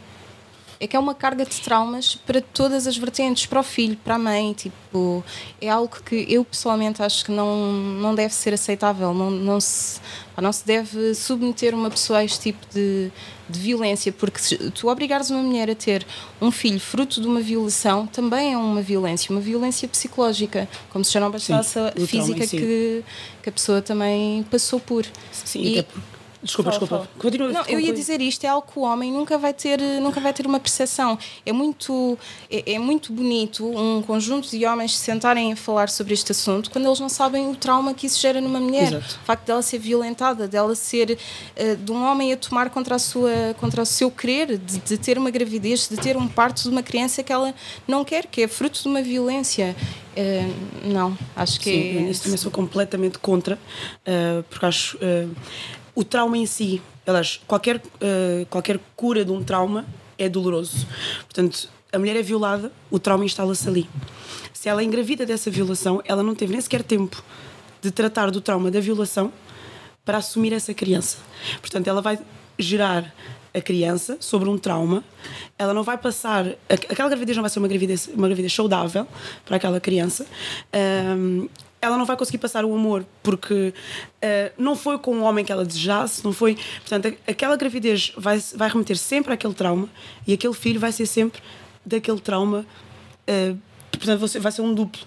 [0.79, 4.15] É que é uma carga de traumas para todas as vertentes, para o filho, para
[4.15, 5.23] a mãe, tipo,
[5.59, 9.99] é algo que eu pessoalmente acho que não, não deve ser aceitável, não, não, se,
[10.39, 13.11] não se deve submeter uma pessoa a este tipo de,
[13.49, 16.05] de violência, porque se tu obrigares uma mulher a ter
[16.39, 21.11] um filho fruto de uma violação, também é uma violência, uma violência psicológica, como se
[21.11, 22.57] já não bastasse a física si.
[22.57, 23.03] que,
[23.41, 25.05] que a pessoa também passou por.
[25.31, 26.16] Sim, E- até por...
[26.41, 27.05] Desculpa, Fala, desculpa.
[27.05, 27.19] fala.
[27.19, 27.51] Continua.
[27.51, 30.33] Não, eu ia dizer isto, é algo que o homem nunca vai ter, nunca vai
[30.33, 31.17] ter uma percepção.
[31.45, 32.17] É muito,
[32.49, 36.69] é, é muito bonito um conjunto de homens se sentarem a falar sobre este assunto
[36.69, 38.93] quando eles não sabem o trauma que isso gera numa mulher.
[38.93, 39.19] Exato.
[39.21, 41.17] O facto dela ser violentada, dela ser
[41.55, 44.97] eh, de um homem a tomar contra, a sua, contra o seu querer, de, de
[44.97, 47.53] ter uma gravidez, de ter um parto de uma criança que ela
[47.87, 49.75] não quer, que é fruto de uma violência.
[50.15, 50.47] Eh,
[50.83, 51.97] não, acho que Sim, é.
[51.97, 53.59] eu nisso também sou completamente contra,
[54.03, 55.27] eh, porque acho eh,
[55.97, 59.83] o trauma em si, aliás, qualquer, eh, qualquer cura de um trauma
[60.15, 60.85] é doloroso.
[61.21, 63.89] Portanto, a mulher é violada, o trauma instala-se ali.
[64.53, 67.23] Se ela é engravida dessa violação, ela não teve nem sequer tempo
[67.81, 69.33] de tratar do trauma da violação
[70.05, 71.17] para assumir essa criança.
[71.61, 72.19] Portanto, ela vai
[72.59, 73.11] gerar
[73.51, 75.03] a criança sobre um trauma,
[75.57, 76.45] ela não vai passar.
[76.69, 79.07] Aquela gravidez não vai ser uma gravidez, uma gravidez saudável
[79.43, 80.27] para aquela criança.
[81.17, 81.49] Um,
[81.81, 85.51] ela não vai conseguir passar o amor porque uh, não foi com o homem que
[85.51, 86.57] ela desejasse, não foi.
[86.79, 89.89] Portanto, aquela gravidez vai, vai remeter sempre àquele trauma
[90.25, 91.41] e aquele filho vai ser sempre
[91.85, 92.65] daquele trauma.
[93.27, 93.57] Uh,
[93.91, 95.01] portanto, vai ser um duplo.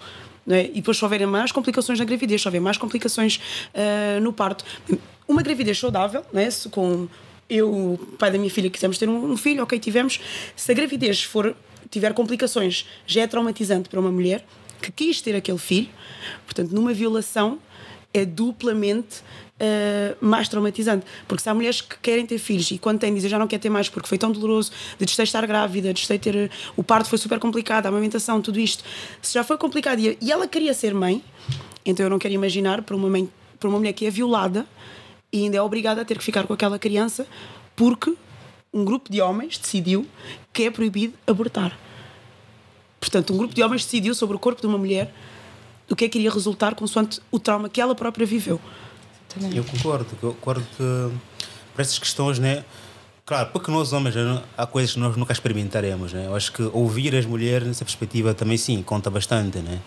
[0.49, 0.65] É?
[0.65, 3.39] E depois, se houver mais complicações na gravidez, se houver mais complicações
[3.75, 4.65] uh, no parto,
[5.27, 6.49] uma gravidez saudável, é?
[6.69, 7.07] com
[7.49, 10.19] eu, o pai da minha filha, quisemos ter um, filho, ok, tivemos.
[10.55, 11.55] Se a gravidez for,
[11.89, 14.43] tiver complicações, já é traumatizante para uma mulher
[14.81, 15.89] que quis ter aquele filho,
[16.45, 17.59] portanto, numa violação
[18.13, 19.21] é duplamente
[19.61, 21.05] uh, mais traumatizante.
[21.27, 23.59] Porque se há mulheres que querem ter filhos e quando têm dizem já não quer
[23.59, 26.51] ter mais porque foi tão doloroso, de de estar grávida, de ter.
[26.75, 28.83] O parto foi super complicado, a amamentação, tudo isto.
[29.21, 31.23] Se já foi complicado e, e ela queria ser mãe,
[31.85, 34.65] então eu não quero imaginar para uma, mãe, para uma mulher que é violada
[35.31, 37.25] e ainda é obrigada a ter que ficar com aquela criança
[37.75, 38.13] porque
[38.73, 40.05] um grupo de homens decidiu
[40.53, 41.77] que é proibido abortar.
[43.01, 45.11] Portanto, um grupo de homens decidiu sobre o corpo de uma mulher
[45.89, 48.61] o que é que iria resultar consoante o trauma que ela própria viveu.
[49.53, 51.17] Eu concordo, eu concordo que
[51.73, 52.63] para essas questões, né?
[53.25, 54.15] Claro, porque nós homens
[54.57, 56.27] há coisas que nós nunca experimentaremos, né?
[56.27, 59.79] Eu acho que ouvir as mulheres nessa perspectiva também sim conta bastante, né?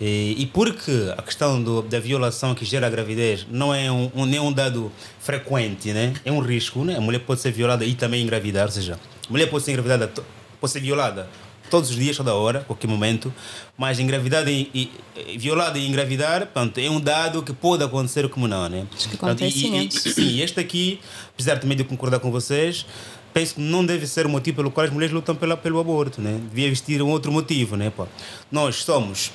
[0.00, 4.10] E, e porque a questão do, da violação que gera a gravidez não é um,
[4.14, 6.14] um, nem um dado frequente, né?
[6.24, 6.96] É um risco, né?
[6.96, 10.12] A mulher pode ser violada e também engravidar, ou seja, a mulher pode ser engravidada,
[10.60, 11.28] pode ser violada
[11.70, 13.32] todos os dias, toda hora, qualquer momento,
[13.78, 18.48] mas engravidar e, e, violada e engravidar, pronto, é um dado que pode acontecer como
[18.48, 18.86] não, né?
[19.18, 21.00] Pronto, e, e, e, sim, este aqui,
[21.32, 22.84] apesar também de concordar com vocês,
[23.32, 26.20] penso que não deve ser o motivo pelo qual as mulheres lutam pela, pelo aborto,
[26.20, 26.40] né?
[26.48, 27.90] Devia existir um outro motivo, né?
[27.94, 28.06] Pô,
[28.50, 29.30] nós somos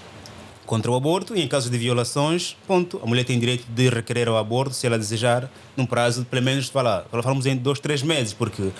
[0.65, 4.27] contra o aborto e em caso de violações, ponto, a mulher tem direito de requerer
[4.29, 8.01] o aborto se ela desejar, num prazo de pelo menos, lá, falamos em dois, três
[8.01, 8.71] meses, porque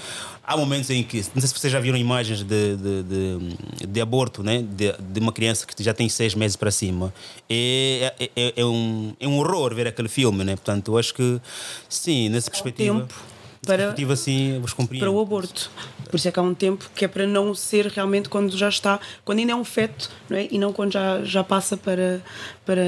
[0.43, 4.01] há momentos em que, não sei se vocês já viram imagens de, de, de, de
[4.01, 4.61] aborto, né?
[4.61, 7.13] De, de, uma criança que já tem seis meses para cima.
[7.49, 10.55] É, é, é, é, um, é um horror ver aquele filme, né?
[10.55, 11.39] Portanto, eu acho que,
[11.89, 13.01] sim, nessa perspectiva.
[13.01, 13.34] Tempo
[13.65, 14.61] para, assim,
[14.99, 15.71] para o aborto.
[16.09, 18.69] Por isso é que há um tempo que é para não ser realmente quando já
[18.69, 20.47] está, quando ainda é um feto, não é?
[20.49, 22.21] E não quando já, já passa para,
[22.65, 22.81] para,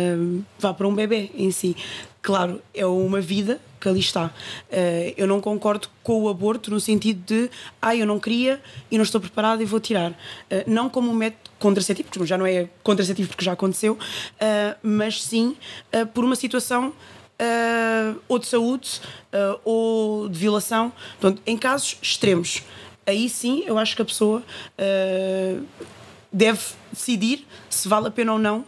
[0.60, 1.76] vá para um bebê em si.
[2.22, 4.26] Claro, é uma vida que ali está.
[4.26, 7.50] Uh, eu não concordo com o aborto no sentido de,
[7.82, 8.62] ah, eu não queria
[8.92, 10.12] e não estou preparada e vou tirar.
[10.12, 10.16] Uh,
[10.68, 15.24] não como um método contraceptivo, porque já não é contraceptivo porque já aconteceu, uh, mas
[15.24, 15.56] sim
[16.14, 16.94] por uma situação
[18.28, 19.02] ou de saúde
[19.64, 20.92] ou de violação.
[21.20, 22.64] Portanto, em casos extremos,
[23.06, 24.44] aí sim eu acho que a pessoa
[26.32, 26.60] deve
[26.92, 28.60] decidir se vale a pena ou não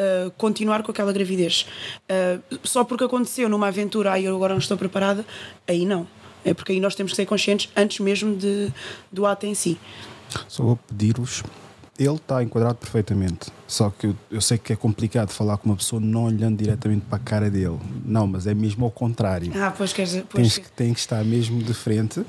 [0.00, 1.66] uh, continuar com aquela gravidez.
[2.08, 5.24] Uh, só porque aconteceu numa aventura, aí eu agora não estou preparada,
[5.66, 6.06] aí não.
[6.44, 8.72] É porque aí nós temos que ser conscientes antes mesmo de,
[9.12, 9.78] do ato em si.
[10.48, 11.42] Só vou pedir-vos.
[12.00, 13.52] Ele está enquadrado perfeitamente.
[13.68, 17.04] Só que eu, eu, sei que é complicado falar com uma pessoa não olhando diretamente
[17.04, 17.78] para a cara dele.
[18.06, 19.52] Não, mas é mesmo ao contrário.
[19.54, 20.14] Ah, pois queres.
[20.30, 22.24] Pois Tens que, tem que estar mesmo de frente.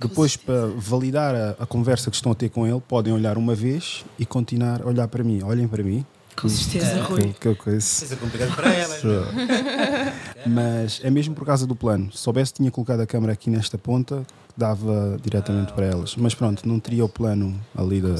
[0.00, 3.54] Depois, para validar a, a, conversa que estão a ter com ele, podem olhar uma
[3.54, 5.42] vez e continuar a olhar para mim.
[5.42, 6.02] Olhem para mim,
[6.40, 7.34] com certeza, é, Rui.
[7.38, 8.96] Que, que Isso é complicado para ela.
[10.46, 12.10] Mas é mesmo por causa do plano.
[12.12, 14.26] Se soubesse, tinha colocado a câmera aqui nesta ponta,
[14.56, 16.16] dava diretamente ah, para elas.
[16.16, 18.14] Mas pronto, não teria o plano ali da,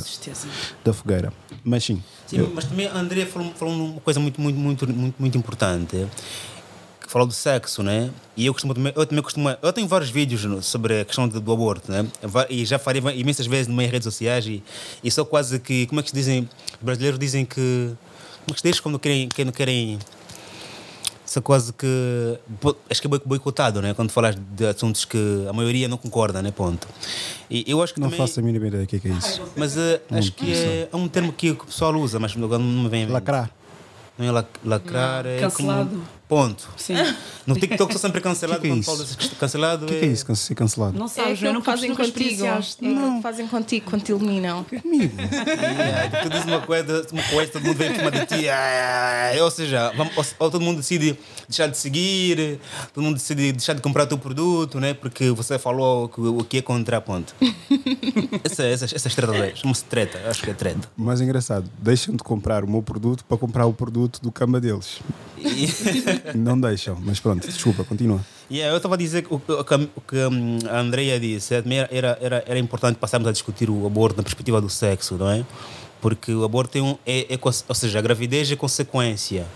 [0.84, 1.32] da fogueira.
[1.64, 2.02] Mas sim.
[2.26, 2.52] Sim, eu...
[2.54, 6.06] mas também a Andrea falou, falou uma coisa muito, muito, muito, muito, muito importante
[7.10, 8.08] falou do sexo, né?
[8.36, 11.52] E eu costumo eu também costumo, eu tenho vários vídeos sobre a questão do, do
[11.52, 12.06] aborto, né?
[12.48, 14.62] E já falei imensas vezes nas minhas redes sociais e,
[15.02, 17.90] e sou quase que, como é que se dizem, os brasileiros dizem que
[18.50, 19.98] como que se diz quando querem, quando querem
[21.24, 21.86] são quase que
[22.90, 23.94] acho que é boicotado, né?
[23.94, 26.50] Quando falas de assuntos que a maioria não concorda, né?
[26.50, 26.88] Ponto.
[27.48, 28.26] E eu acho que não também...
[28.26, 29.42] faço a mínima ideia do que é, que é isso.
[29.56, 32.88] Mas uh, acho que é, é, um termo que o pessoal usa, mas não me
[32.88, 33.06] vem.
[33.06, 33.48] Lacrar.
[34.18, 35.30] Não é lacrar, não.
[35.30, 35.90] é cancelado.
[35.90, 36.68] Como Ponto.
[36.76, 36.94] Sim.
[37.46, 38.60] No TikTok estou sempre cancelado.
[38.60, 39.36] que que é isso?
[39.40, 39.84] cancelado.
[39.86, 39.98] O que, é...
[39.98, 40.96] que é isso, ser cancelado?
[40.96, 42.44] Não sabes, é que não fazem contigo.
[42.44, 43.20] É não.
[43.20, 44.62] fazem contigo quando te eliminam.
[44.62, 45.16] Comigo.
[45.18, 48.48] yeah, tu dizes uma coisa, uma coisa, todo mundo vem em cima de ti.
[48.48, 52.60] Ah, ou seja, vamos, ou todo mundo decide deixar de seguir,
[52.94, 54.94] todo mundo decide deixar de comprar o teu produto, né?
[54.94, 57.34] Porque você falou que, o que é contraponto.
[58.44, 60.88] essa, essa, essas tretas, chama-se treta, acho que é treta.
[60.96, 64.60] Mas é engraçado, deixam de comprar o meu produto para comprar o produto do cama
[64.60, 65.00] deles.
[66.34, 68.20] Não deixam, mas pronto, desculpa, continua.
[68.50, 72.58] Yeah, eu estava a dizer que o, que a- Andrea disse é, era, era, era
[72.58, 75.44] importante passarmos a discutir o aborto na perspectiva do sexo, não é?
[76.00, 79.46] Porque o aborto tem um, é, é, ou seja, a gravidez é consequência,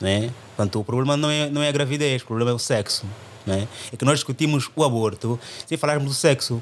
[0.00, 0.30] não é?
[0.56, 3.04] Portanto, o problema não é, não é a gravidez, o problema é o sexo,
[3.46, 3.68] não é?
[3.92, 6.60] É que nós discutimos o aborto sem falarmos do sexo.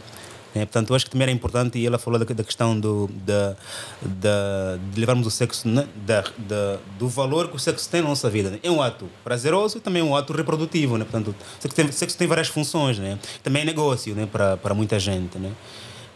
[0.55, 0.65] Né?
[0.65, 3.57] Portanto, eu acho que também era importante, e ela falou da, da questão do, da,
[4.03, 5.87] da, de levarmos o sexo, né?
[6.05, 8.51] da, da, do valor que o sexo tem na nossa vida.
[8.51, 8.59] né?
[8.63, 10.99] É um ato prazeroso e também é um ato reprodutivo.
[10.99, 11.05] Né?
[11.05, 13.19] Portanto, o sexo tem, sexo tem várias funções, né?
[13.43, 14.27] também é negócio né?
[14.31, 15.39] para, para muita gente.
[15.39, 15.53] Né?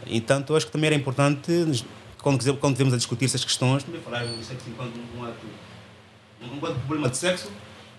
[0.06, 1.84] Então, eu acho que também era importante,
[2.20, 5.46] quando, quando a discutir essas questões, também falarmos do sexo enquanto um, ato,
[6.42, 7.50] um, problema de sexo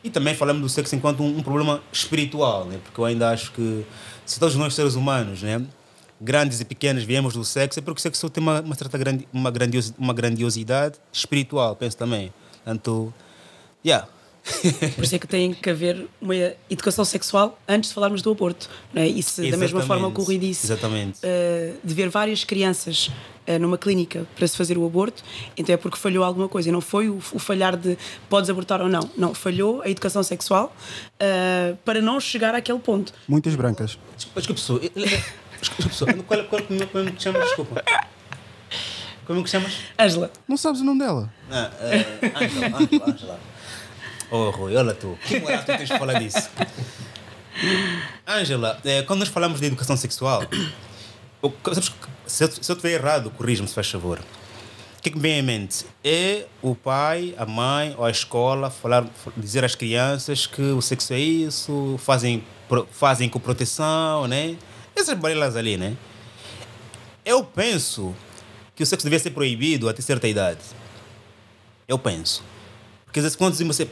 [0.04, 2.80] e também falamos do sexo enquanto um, um problema espiritual, né?
[2.84, 3.86] porque eu ainda acho que
[4.26, 5.62] se todos nós seres humanos, né?
[6.20, 9.28] Grandes e pequenos, viemos do sexo, é porque o sexo tem uma, uma certa grandi,
[9.34, 12.34] uma, grandiosi, uma grandiosidade espiritual, penso também.
[12.64, 13.14] Portanto,
[13.86, 14.08] yeah.
[14.96, 16.36] Por isso é que tem que haver uma
[16.70, 18.70] educação sexual antes de falarmos do aborto.
[18.94, 19.08] Não é?
[19.08, 19.88] E se, da mesma Exatamente.
[19.88, 21.20] forma que o Rui disse, Exatamente.
[21.24, 23.10] eh, de ver várias crianças
[23.48, 25.24] eh, numa clínica para se fazer o aborto,
[25.58, 26.70] então é porque falhou alguma coisa.
[26.70, 27.98] E não foi o, o falhar de
[28.30, 29.10] podes abortar ou não.
[29.18, 30.76] Não, falhou a educação sexual
[31.20, 33.14] eh, para não chegar àquele ponto.
[33.28, 33.98] Muitas brancas.
[34.16, 34.82] Desculpa, desculpa, pessoa.
[35.70, 36.14] Desculpa.
[36.24, 37.44] Qual, qual, como, é- como que te chamas?
[37.48, 37.84] Desculpa.
[39.26, 39.74] Como é que te chamas?
[40.00, 41.32] Ângela, Não sabes o nome dela?
[41.52, 43.40] Ah, Ângela, Ângela, Ângela.
[44.32, 45.18] Oh, Rui, olha tu.
[45.26, 46.50] Que moral tu tens de falar disso?
[48.28, 50.44] Ângela, eh, quando nós falamos de educação sexual,
[51.42, 51.92] o sabes
[52.26, 54.20] se eu, se eu estiver errado, corrija-me, se faz favor.
[54.20, 55.86] O que é que me vem em mente?
[56.04, 59.06] É o pai, a mãe ou a escola falar,
[59.38, 64.56] dizer às crianças que o sexo é isso, fazem, pro- fazem com proteção, né?
[64.96, 65.96] Essas balelas ali, né?
[67.26, 68.16] Eu penso
[68.76, 70.60] que o sexo devia ser proibido até certa idade.
[71.88, 72.44] Eu penso.
[73.06, 73.90] Porque às vezes quando assim,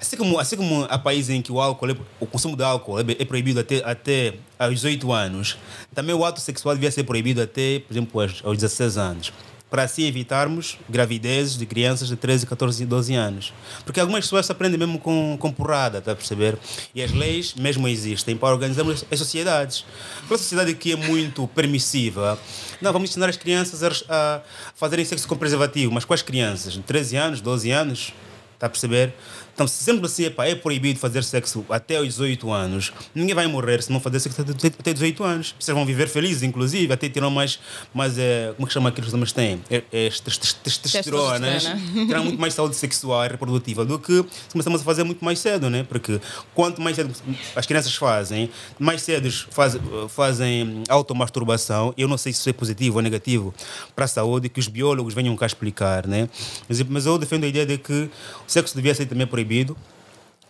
[0.00, 2.98] assim como, assim como há países em que o álcool, é- o consumo de álcool
[3.00, 5.56] é, é proibido até, até aos 18 anos,
[5.94, 9.32] também o ato sexual devia ser proibido até, por exemplo, aos, aos 16 anos.
[9.68, 13.52] Para assim evitarmos gravidezes de crianças de 13, 14 e 12 anos.
[13.84, 16.56] Porque algumas pessoas aprendem mesmo com, com porrada, está a perceber?
[16.94, 19.84] E as leis mesmo existem para organizarmos as sociedades.
[20.28, 22.38] Uma sociedade que é muito permissiva,
[22.80, 24.42] não, vamos ensinar as crianças a, a
[24.74, 25.92] fazerem sexo com preservativo.
[25.92, 26.74] Mas quais crianças?
[26.74, 28.12] De 13 anos, 12 anos?
[28.54, 29.14] Está a perceber?
[29.56, 33.46] Então, se sempre assim epá, é proibido fazer sexo até aos 18 anos, ninguém vai
[33.46, 35.54] morrer se não fazer sexo até até 18 anos.
[35.58, 37.58] Vocês vão viver felizes, inclusive, até terão mais,
[37.94, 39.58] mais é, como é que chama aquilo que os homens têm?
[39.70, 41.52] É, é, tes- tes- tes- testosterona.
[41.52, 41.86] Testosterona.
[42.06, 44.12] Terão muito mais saúde sexual e reprodutiva do que
[44.46, 45.86] se começamos a fazer muito mais cedo, né?
[45.88, 46.20] Porque
[46.54, 47.14] quanto mais cedo
[47.56, 49.74] as crianças fazem, mais cedo faz,
[50.10, 51.94] fazem automasturbação.
[51.96, 53.54] Eu não sei se isso é positivo ou negativo
[53.94, 56.28] para a saúde, que os biólogos venham cá explicar, né?
[56.68, 58.10] Mas, mas eu defendo a ideia de que o
[58.46, 59.45] sexo devia ser também proibido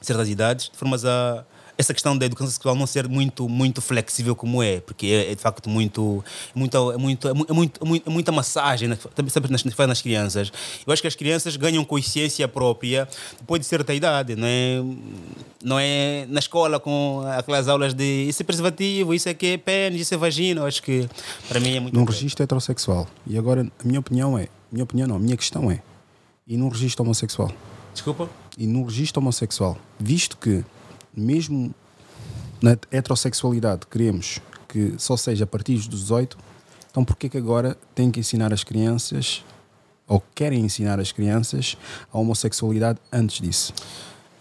[0.00, 1.44] certas idades, de formas a
[1.78, 5.34] essa questão da educação sexual não ser muito muito flexível como é, porque é, é
[5.34, 8.98] de facto muito muito é muito é muito, é muito, é é muita massagem né,
[9.14, 10.50] também sempre nas, faz nas crianças.
[10.86, 13.06] Eu acho que as crianças ganham consciência própria
[13.38, 14.82] depois de certa idade, não é
[15.62, 19.58] não é na escola com aquelas aulas de isso é preservativo, isso é que é
[19.58, 20.62] pênis, isso é vagina.
[20.62, 21.08] Eu acho que
[21.48, 23.06] para mim é muito Num registro heterossexual.
[23.26, 25.82] E agora, a minha opinião é, minha opinião não, a minha questão é,
[26.46, 27.52] e num registro homossexual?
[27.92, 28.28] Desculpa.
[28.56, 30.64] E num registro homossexual, visto que
[31.14, 31.74] mesmo
[32.62, 36.36] na heterossexualidade queremos que só seja a partir dos 18,
[36.90, 39.44] então porquê que agora tem que ensinar as crianças,
[40.06, 41.76] ou querem ensinar as crianças,
[42.12, 43.72] a homossexualidade antes disso?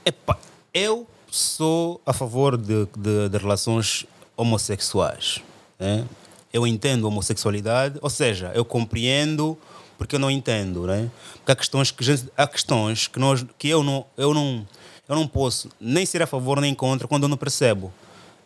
[0.06, 0.38] Epá,
[0.73, 4.06] eu sou a favor de, de, de relações
[4.38, 5.41] homossexuais.
[5.80, 6.06] né?
[6.54, 9.58] Eu entendo a homossexualidade, ou seja, eu compreendo
[9.97, 11.10] porque eu não entendo, né?
[11.36, 12.03] Porque há questões que
[12.38, 14.67] há questões que nós que eu não eu não
[15.08, 17.91] eu não posso nem ser a favor nem contra quando eu não percebo.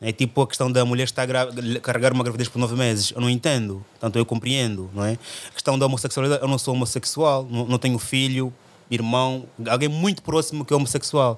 [0.01, 1.49] É tipo a questão da mulher estar gra-
[1.81, 3.12] carregar uma gravidez por nove meses.
[3.13, 5.17] Eu não entendo, tanto eu compreendo, não é?
[5.50, 8.54] A questão da homossexualidade, eu não sou homossexual, não, não tenho filho,
[8.89, 11.37] irmão, alguém muito próximo que é homossexual.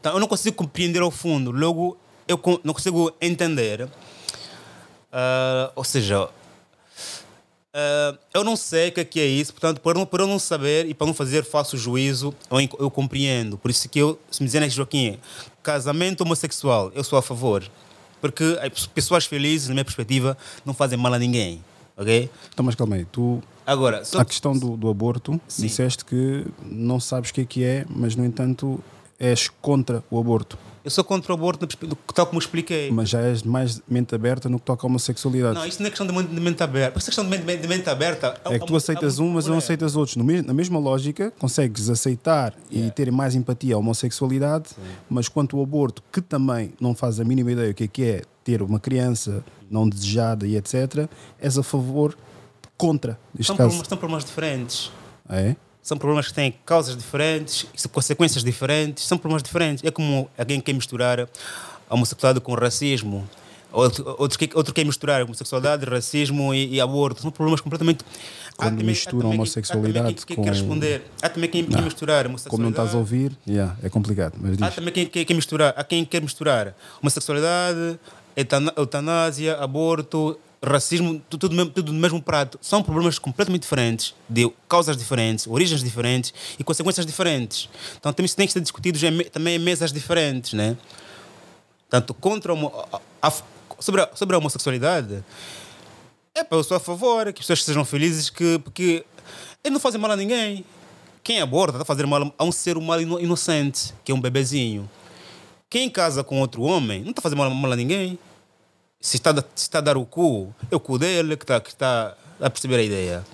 [0.00, 1.52] Então eu não consigo compreender ao fundo.
[1.52, 1.96] Logo,
[2.26, 3.88] eu não consigo entender.
[5.12, 6.28] ah, ou seja,
[7.74, 10.38] ah, eu não sei o que é, que é isso, portanto, por, por eu não
[10.38, 13.56] saber e para não fazer falso juízo, eu, eu compreendo.
[13.56, 15.18] Por isso que eu, se me dizem, Joaquim,
[15.62, 17.64] casamento homossexual, eu sou a favor.
[18.20, 21.64] Porque as pessoas felizes, na minha perspectiva, não fazem mal a ninguém.
[21.96, 22.30] Ok?
[22.52, 25.62] Então, mas calma aí, tu, Agora, só a questão do, do aborto, Sim.
[25.62, 28.82] disseste que não sabes o que é que é, mas no entanto
[29.16, 30.58] és contra o aborto?
[30.82, 31.66] Eu sou contra o aborto,
[32.14, 32.90] tal como expliquei.
[32.90, 35.54] Mas já és mais mente aberta no que toca a homossexualidade.
[35.54, 36.98] Não, isso não é questão de mente, aberta.
[36.98, 38.40] Essa questão de mente, de mente aberta.
[38.46, 40.16] É que tu aceitas um, mas não aceitas outros.
[40.16, 44.70] Na mesma lógica, consegues aceitar e ter mais empatia à homossexualidade,
[45.08, 48.04] mas quanto ao aborto, que também não faz a mínima ideia o que é que
[48.04, 51.08] é ter uma criança não desejada e etc.,
[51.38, 52.16] és a favor,
[52.76, 53.68] contra, neste São caso.
[53.68, 54.90] problemas, são problemas diferentes.
[55.28, 55.54] É?
[55.82, 59.82] São problemas que têm causas diferentes, consequências diferentes, são problemas diferentes.
[59.84, 61.20] É como alguém quer misturar
[61.88, 63.28] a homossexualidade com racismo.
[63.72, 67.22] Outro, outro, que- outro quer misturar homossexualidade, racismo e, e aborto.
[67.22, 68.04] São problemas completamente.
[68.52, 71.02] Há Quando também- misturam há homossexualidade quem, quem com- quer responder.
[71.22, 72.50] Há também quem quer misturar homossexualidade.
[72.50, 74.34] Como não estás a ouvir, yeah, é complicado.
[74.38, 74.62] Mas diz.
[74.62, 77.98] Há também quem, quer misturar, há quem quer misturar homossexualidade,
[78.76, 82.58] eutanásia, aborto, racismo, tu- tudo, tudo no mesmo prato.
[82.60, 87.68] São problemas completamente diferentes, de causas diferentes, origens diferentes e consequências diferentes.
[87.98, 90.76] Então isso tem que ser discutido em me- também em mesas diferentes, né?
[91.88, 93.32] Tanto contra a a-
[93.78, 95.24] sobre, a, sobre a homossexualidade,
[96.34, 99.04] é eu sou a favor que as pessoas sejam felizes, que, porque
[99.64, 100.64] eles não fazem mal a ninguém.
[101.22, 104.20] Quem aborta está a fazer mal a um ser humano ino- inocente, que é um
[104.20, 104.88] bebezinho.
[105.68, 108.18] Quem casa com outro homem não está mal, mal a ninguém.
[109.00, 111.44] Se está, a dar- se está a dar o cu, é o cu dele que
[111.44, 113.24] está, que está a perceber a ideia.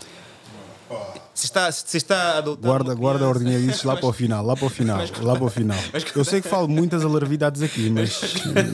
[1.35, 4.13] Se está, se está a adotar Guarda, guarda a criança- ordem disso lá para o
[4.13, 5.77] final, lá para o final, lá para o final.
[6.15, 8.21] Eu sei que falo muitas alarvidades aqui, mas,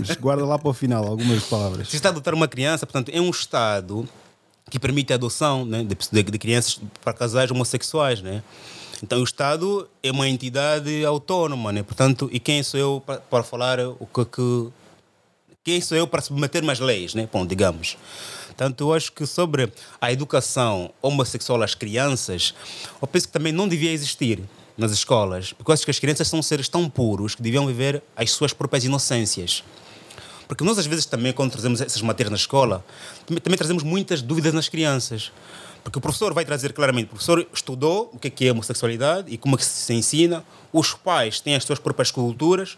[0.07, 1.89] mas guarda lá para o final algumas palavras.
[1.89, 4.07] Se está a adotar uma criança, portanto, é um Estado
[4.71, 8.21] que permite a adoção né, de, de- de crianças para casais homossexuais.
[8.23, 8.43] Né?
[9.03, 11.83] Então, o Estado é uma entidade autónoma, né?
[11.83, 14.69] portanto, e quem sou eu para, para falar o que, que.
[15.65, 17.29] Quem sou eu para submeter mais leis, né?
[17.33, 17.97] Bom, digamos.
[18.47, 22.53] Portanto, eu acho que sobre a educação homossexual às crianças,
[23.01, 24.41] eu penso que também não devia existir
[24.77, 28.03] nas escolas, porque eu acho que as crianças são seres tão puros que deviam viver
[28.17, 29.63] as suas próprias inocências.
[30.49, 32.85] Porque nós, às vezes, também, quando trazemos essas matérias na escola,
[33.25, 35.31] também, também trazemos muitas dúvidas nas crianças.
[35.85, 39.33] Porque o professor vai trazer claramente, o professor estudou o que é, que é homossexualidade
[39.33, 42.77] e como é que se ensina, os pais têm as suas próprias culturas.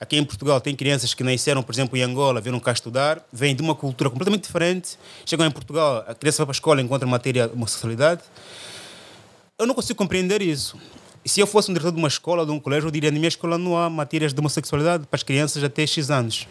[0.00, 3.56] Aqui em Portugal tem crianças que nasceram, por exemplo, em Angola, vieram cá estudar, vêm
[3.56, 6.84] de uma cultura completamente diferente, chegam em Portugal, a criança vai para a escola e
[6.84, 8.20] encontra matéria de homossexualidade.
[9.58, 10.76] Eu não consigo compreender isso.
[11.24, 13.28] Se eu fosse um diretor de uma escola, de um colégio, eu diria: na minha
[13.28, 16.46] escola não há matérias de homossexualidade para as crianças até X anos.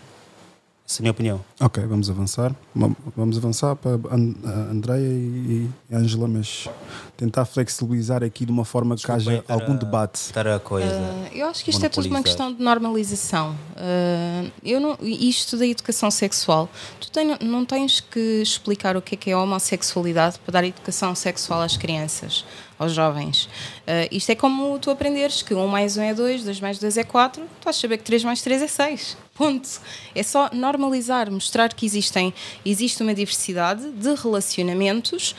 [0.87, 1.45] Essa é a minha opinião.
[1.59, 2.55] Ok, vamos avançar.
[2.75, 6.69] Vam- Vamos avançar para a Andreia e e Ângela, mas
[7.17, 10.15] tentar flexibilizar aqui de uma forma que haja Desculpa, algum a- debate.
[10.17, 10.87] Estar a coisa.
[10.91, 13.55] Ah, eu acho que isto é tudo uma questão de normalização.
[13.75, 16.69] Ah, eu não, isto da educação sexual,
[16.99, 21.15] tu tem- não tens que explicar o que é que é homossexualidade para dar educação
[21.15, 22.45] sexual às crianças,
[22.77, 23.49] aos jovens.
[23.87, 26.95] Ah, isto é como tu aprenderes que 1 mais 1 é 2, 2 mais 2
[26.95, 29.17] é 4, tu vais saber que 3 mais 3 é 6.
[29.35, 29.67] Ponto.
[30.15, 32.33] É só normalizar, mostrar que existem,
[32.65, 35.35] existe uma diversidade de relacionamentos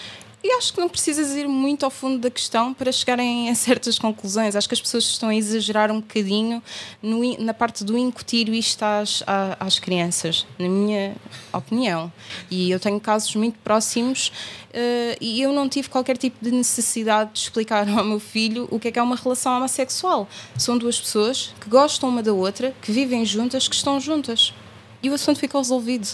[0.47, 3.99] e acho que não precisas ir muito ao fundo da questão para chegarem a certas
[3.99, 4.55] conclusões.
[4.55, 6.63] Acho que as pessoas estão a exagerar um bocadinho
[7.03, 9.25] no na parte do incutir isto às,
[9.59, 11.17] às crianças, na minha
[11.53, 12.13] opinião.
[12.49, 14.31] E eu tenho casos muito próximos
[14.73, 18.79] eh, e eu não tive qualquer tipo de necessidade de explicar ao meu filho o
[18.79, 20.29] que é que é uma relação homossexual.
[20.57, 24.55] São duas pessoas que gostam uma da outra, que vivem juntas, que estão juntas.
[25.03, 26.07] E o assunto ficou resolvido.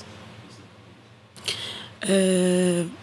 [2.03, 3.02] Uh,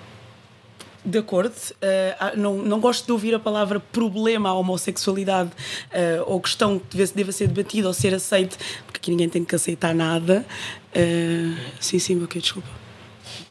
[1.04, 1.54] de acordo.
[1.54, 6.98] Uh, não, não gosto de ouvir a palavra problema à homossexualidade uh, ou questão que
[6.98, 10.46] deve, deva ser debatida ou ser aceite, porque aqui ninguém tem que aceitar nada.
[10.92, 12.68] Uh, sim, sim, ok, desculpa.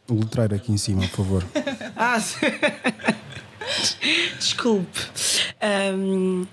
[0.08, 1.44] O letreiro aqui em cima, por favor.
[2.00, 2.36] Ah, sim.
[4.38, 5.00] desculpe.
[5.94, 6.46] Um,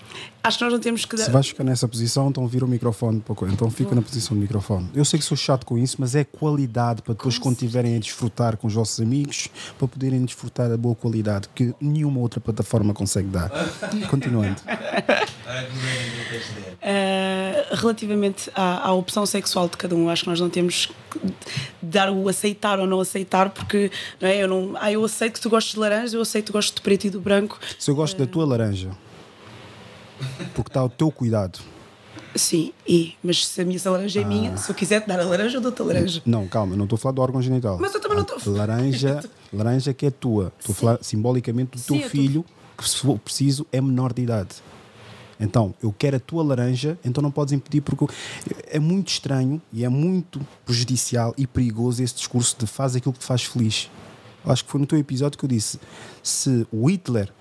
[0.48, 1.24] acho que nós não temos que dar.
[1.26, 3.20] Se vais ficar nessa posição, então vira o microfone.
[3.22, 4.90] para co- Então fica na posição do microfone.
[4.96, 8.00] Eu sei que sou chato com isso, mas é qualidade para depois, quando estiverem a
[8.00, 12.94] desfrutar com os vossos amigos, para poderem desfrutar da boa qualidade que nenhuma outra plataforma
[12.94, 13.50] consegue dar.
[14.10, 14.62] Continuando.
[16.82, 21.20] Uh, relativamente à, à opção sexual de cada um, acho que nós não temos que
[21.82, 23.92] dar o aceitar ou não aceitar, porque
[24.22, 24.44] não é?
[24.44, 26.74] eu, não, ah, eu aceito que tu gostes de laranja, eu aceito que tu gostes
[26.76, 27.60] de preto e do branco.
[27.80, 28.90] Se eu gosto da tua laranja,
[30.54, 31.60] porque está ao teu cuidado.
[32.36, 34.28] Sim, e, mas se a minha laranja é Ah.
[34.28, 36.22] minha, se eu quiser te dar a laranja, eu dou-te a laranja.
[36.26, 37.78] Não, calma, não estou a falar do órgão genital.
[37.80, 40.52] Mas eu também não estou a Laranja, laranja que é tua.
[40.60, 42.46] Estou a falar simbolicamente do Sim, teu filho,
[42.78, 44.50] que se for preciso é menor de idade.
[45.40, 48.06] Então, eu quero a tua laranja, então não podes impedir, porque
[48.68, 53.20] é muito estranho e é muito prejudicial e perigoso esse discurso de faz aquilo que
[53.20, 53.90] te faz feliz.
[54.46, 55.80] Acho que foi no teu episódio que eu disse:
[56.22, 57.32] se o Hitler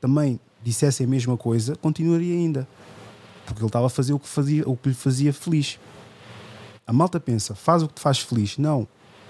[0.00, 2.68] também dissesse a mesma coisa, continuaria ainda.
[3.44, 5.78] Porque ele estava a fazer o que, fazia, o que lhe fazia feliz.
[6.86, 8.58] A malta pensa, faz o que te faz feliz.
[8.58, 8.86] Não.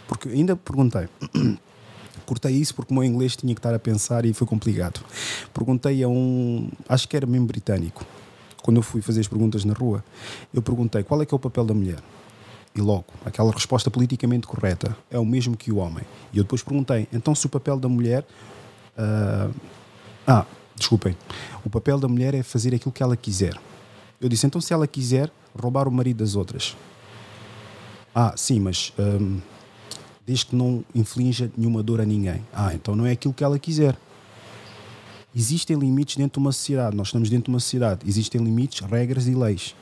[0.07, 1.09] Porque ainda perguntei.
[2.26, 5.01] Cortei isso porque o meu inglês tinha que estar a pensar e foi complicado.
[5.53, 6.70] Perguntei a um.
[6.89, 8.05] Acho que era mesmo britânico.
[8.62, 10.05] Quando eu fui fazer as perguntas na rua,
[10.53, 11.99] eu perguntei qual é que é o papel da mulher.
[12.74, 16.05] E logo, aquela resposta politicamente correta é o mesmo que o homem.
[16.33, 18.24] E eu depois perguntei, então se o papel da mulher.
[18.97, 19.51] ah,
[20.26, 20.47] ah,
[20.81, 21.16] desculpem.
[21.64, 23.57] O papel da mulher é fazer aquilo que ela quiser.
[24.20, 26.76] Eu disse, então se ela quiser roubar o marido das outras.
[28.14, 29.41] Ah, sim, mas hum,
[30.26, 32.45] desde que não inflinja nenhuma dor a ninguém.
[32.53, 33.97] Ah, então não é aquilo que ela quiser.
[35.35, 36.97] Existem limites dentro de uma sociedade.
[36.97, 38.01] Nós estamos dentro de uma sociedade.
[38.07, 39.74] Existem limites, regras e leis.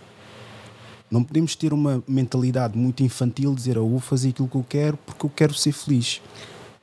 [1.11, 4.99] Não podemos ter uma mentalidade muito infantil dizer eu vou fazer aquilo que eu quero
[4.99, 6.21] porque eu quero ser feliz.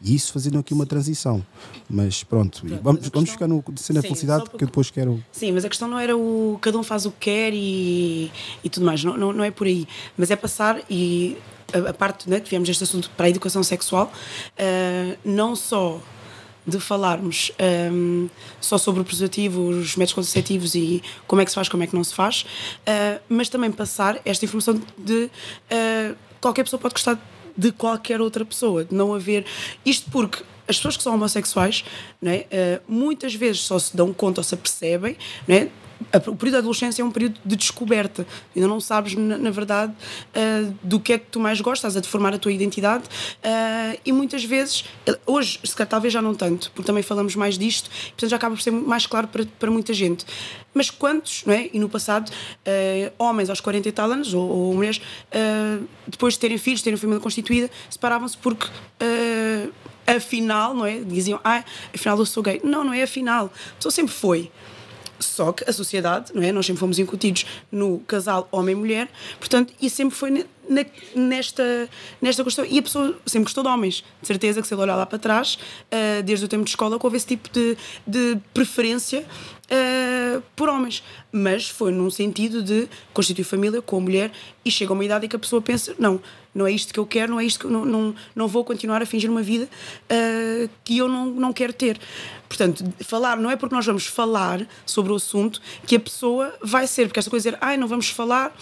[0.06, 1.44] E isso fazendo aqui uma transição.
[1.90, 4.64] Mas pronto, Pronto, vamos, mas vamos questão- ficar no de cena Sim, felicidade porque porque-
[4.64, 5.24] eu depois quero.
[5.32, 8.32] Sim, mas a questão não era o cada um faz o que quer e,
[8.64, 9.88] e tudo mais, não, não, não é por aí.
[10.16, 11.36] Mas é passar e
[11.74, 14.12] a, a parte né, que viemos deste assunto para a educação sexual,
[14.60, 16.00] ah, não só
[16.68, 18.28] de falarmos ahm,
[18.62, 21.88] só sobre o preservativo, os métodos contraceptivos e como é que se faz, como é
[21.88, 22.46] que não se faz,
[22.86, 25.30] ah, mas também passar esta informação de
[25.72, 27.20] ah, qualquer pessoa pode gostar
[27.58, 29.46] de qualquer outra pessoa, de não haver
[29.86, 31.84] isto porque as pessoas que são homossexuais
[32.22, 35.16] não é, ah, muitas vezes só se dão conta ou se apercebem
[35.48, 35.68] é, a-
[36.28, 38.26] o período da adolescência é um período de descoberta.
[38.56, 39.94] Ainda não sabes, na, verdade,
[40.34, 43.04] ah, do que é que tu mais gostas, a deformar a tua identidade.
[43.44, 44.86] ah, e muitas vezes,
[45.26, 48.56] hoje, se calhar, talvez já não tanto, porque também falamos mais disto, portanto já acaba
[48.56, 50.26] por ser mais claro para, para muita gente.
[50.74, 51.70] Mas quantos, não é?
[51.74, 52.32] E no passado,
[52.66, 55.02] ah, homens aos 40 e tal anos, ou, ou mulheres,
[56.08, 58.68] depois de terem filhos, terem família constituída, separavam-se porque.
[60.06, 61.00] afinal, não é?
[61.00, 62.62] Diziam, ah, afinal eu sou gay.
[62.64, 63.46] Não, não é afinal.
[63.46, 64.52] A pessoa sempre foi.
[65.20, 66.52] Só que a sociedade, não é?
[66.52, 69.08] Nós sempre fomos incutidos no casal homem-mulher,
[69.40, 70.30] portanto, e sempre foi
[70.68, 70.86] na-
[71.16, 71.90] nesta,
[72.22, 72.66] nesta questão.
[72.66, 75.18] E a pessoa sempre gostou de homens, de certeza que se ele olhar lá para
[75.20, 75.58] trás,
[75.92, 79.26] ah, desde o tempo de escola, que houve esse tipo de, de preferência
[79.70, 81.04] ah, por homens.
[81.32, 84.32] Mas foi num sentido de constituir família com a mulher
[84.64, 86.20] e chega uma idade em que a pessoa pensa: não,
[86.56, 88.64] não é isto que eu quero, não é isto que eu não, não, não vou
[88.64, 89.70] continuar a fingir uma vida
[90.10, 92.00] ah, que eu não, não quero ter.
[92.48, 96.88] Portanto, falar não é porque nós vamos falar sobre o assunto que a pessoa vai
[96.88, 98.56] ser, porque esta coisa de dizer, ai, não vamos falar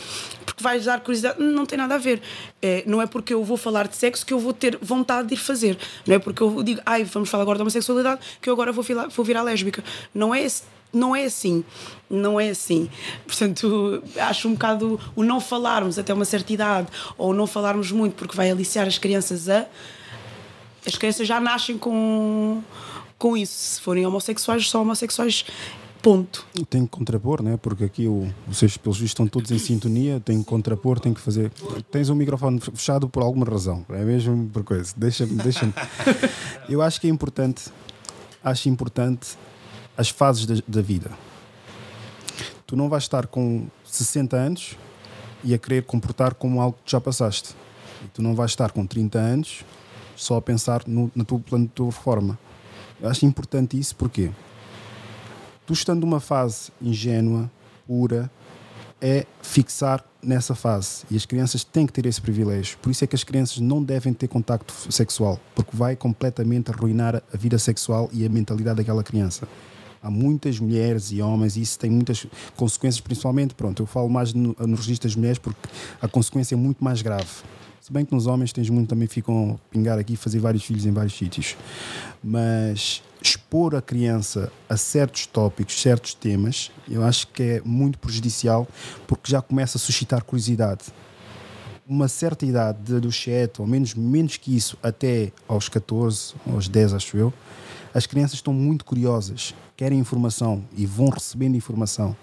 [0.45, 2.21] porque vais dar curiosidade, não tem nada a ver.
[2.61, 5.35] É, não é porque eu vou falar de sexo que eu vou ter vontade de
[5.35, 5.77] ir fazer.
[6.07, 8.83] Não é porque eu digo, ai, vamos falar agora de homossexualidade que eu agora vou
[9.09, 9.83] vou virar lésbica.
[10.13, 10.63] Não é esse
[10.93, 11.63] não é assim.
[12.09, 12.87] Não é assim.
[13.25, 16.87] Portanto, acho um bocado o não falarmos até uma certa idade
[17.17, 19.65] ou não falarmos muito porque vai aliciar as crianças a.
[20.85, 22.61] As crianças já nascem com,
[23.17, 23.75] com isso.
[23.75, 25.45] Se forem homossexuais, são homossexuais.
[26.01, 26.45] Ponto.
[26.69, 27.55] Tem que contrapor, né?
[27.55, 30.19] porque aqui o, vocês, pelos vistos, estão todos em sintonia.
[30.19, 31.49] Tem que contrapor, tem que fazer.
[31.89, 34.93] Tens o microfone fechado por alguma razão, é mesmo por coisa.
[34.97, 35.73] Deixa-me, deixa-me.
[36.67, 37.71] Eu acho que é importante,
[38.43, 39.37] acho importante
[39.97, 41.11] as fases da, da vida.
[42.65, 44.77] Tu não vais estar com 60 anos
[45.43, 47.55] e a querer comportar como algo que já passaste.
[48.03, 49.63] E tu não vais estar com 30 anos
[50.15, 52.37] só a pensar no, na tua plano de tua reforma.
[53.01, 54.31] Eu acho importante isso porque
[55.65, 57.51] tu estando numa fase ingênua,
[57.85, 58.31] pura,
[59.01, 61.03] é fixar nessa fase.
[61.11, 62.77] E as crianças têm que ter esse privilégio.
[62.81, 67.21] Por isso é que as crianças não devem ter contacto sexual, porque vai completamente arruinar
[67.31, 69.47] a vida sexual e a mentalidade daquela criança.
[70.03, 72.27] Há muitas mulheres e homens, e isso tem muitas
[72.57, 75.69] consequências, principalmente, pronto, eu falo mais no, no registro das mulheres porque
[76.01, 77.29] a consequência é muito mais grave.
[77.83, 80.63] Se bem que nos homens tens muito também ficam a pingar aqui e fazer vários
[80.63, 81.57] filhos em vários sítios.
[82.23, 88.65] Mas expor a criança a certos tópicos, certos temas, eu acho que é muito prejudicial
[89.05, 90.85] porque já começa a suscitar curiosidade.
[91.85, 96.69] Uma certa idade de, dos 7, ou menos, menos que isso, até aos 14, aos
[96.69, 97.33] 10, acho eu,
[97.93, 102.15] as crianças estão muito curiosas, querem informação e vão recebendo informação.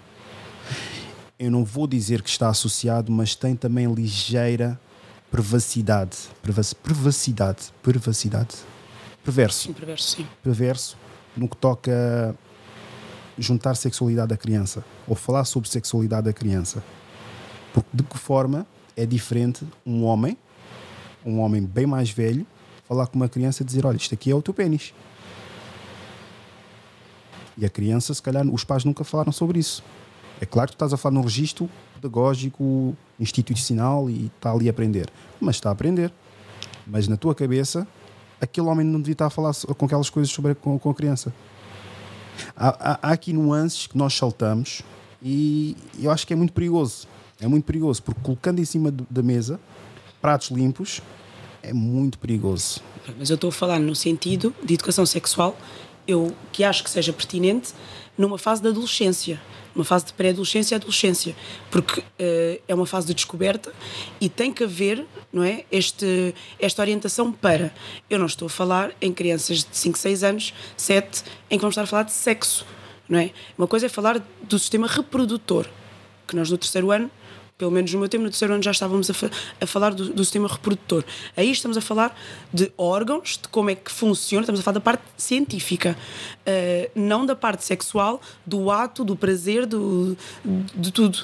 [1.39, 4.79] Eu não vou dizer que está associado, mas tem também ligeira
[5.31, 6.17] privacidade.
[6.41, 7.73] Privac- Privacidade.
[7.81, 8.55] Privacidade.
[9.23, 10.27] Perverso Sim, perverso, sim.
[10.43, 10.97] perverso
[11.37, 12.35] no que toca
[13.37, 16.83] juntar sexualidade à criança ou falar sobre sexualidade da criança.
[17.73, 18.65] Porque de que forma
[18.97, 20.37] é diferente um homem,
[21.25, 22.45] um homem bem mais velho,
[22.87, 24.93] falar com uma criança e dizer: Olha, isto aqui é o teu pênis.
[27.57, 29.83] E a criança, se calhar, os pais nunca falaram sobre isso.
[30.39, 34.71] É claro que tu estás a falar num registro pedagógico, institucional e está ali a
[34.71, 35.09] aprender.
[35.39, 36.11] Mas está a aprender.
[36.87, 37.87] Mas na tua cabeça,
[38.39, 41.33] aquele homem não devia estar a falar com aquelas coisas sobre, com, com a criança.
[42.55, 44.81] Há, há- há aqui nuances que nós saltamos
[45.23, 47.07] E eu acho que é muito perigoso.
[47.39, 49.59] É muito perigoso, porque colocando em cima do- da mesa
[50.19, 50.99] pratos limpos
[51.61, 52.81] é muito perigoso.
[53.19, 55.55] Mas eu estou a falar no sentido de educação sexual,
[56.11, 57.73] eu que acho que seja pertinente
[58.17, 59.41] numa fase da adolescência,
[59.73, 61.35] numa fase de pré-adolescência e adolescência,
[61.69, 63.73] porque eh, é uma fase de descoberta
[64.19, 67.73] e tem que haver, não é, este, esta orientação para.
[68.09, 71.73] Eu não estou a falar em crianças de 5, 6 anos, 7, em que vamos
[71.73, 72.65] estar a falar de sexo,
[73.07, 73.31] não é?
[73.57, 75.65] Uma coisa é falar do sistema reprodutor,
[76.27, 77.09] que nós no terceiro ano
[77.61, 79.29] pelo menos no meu tempo, no terceiro ano já estávamos a, fa-
[79.61, 81.03] a falar do, do sistema reprodutor.
[81.37, 82.19] Aí estamos a falar
[82.51, 85.95] de órgãos, de como é que funciona, estamos a falar da parte científica,
[86.43, 91.19] eh, não da parte sexual, do ato, do prazer, do, de tudo.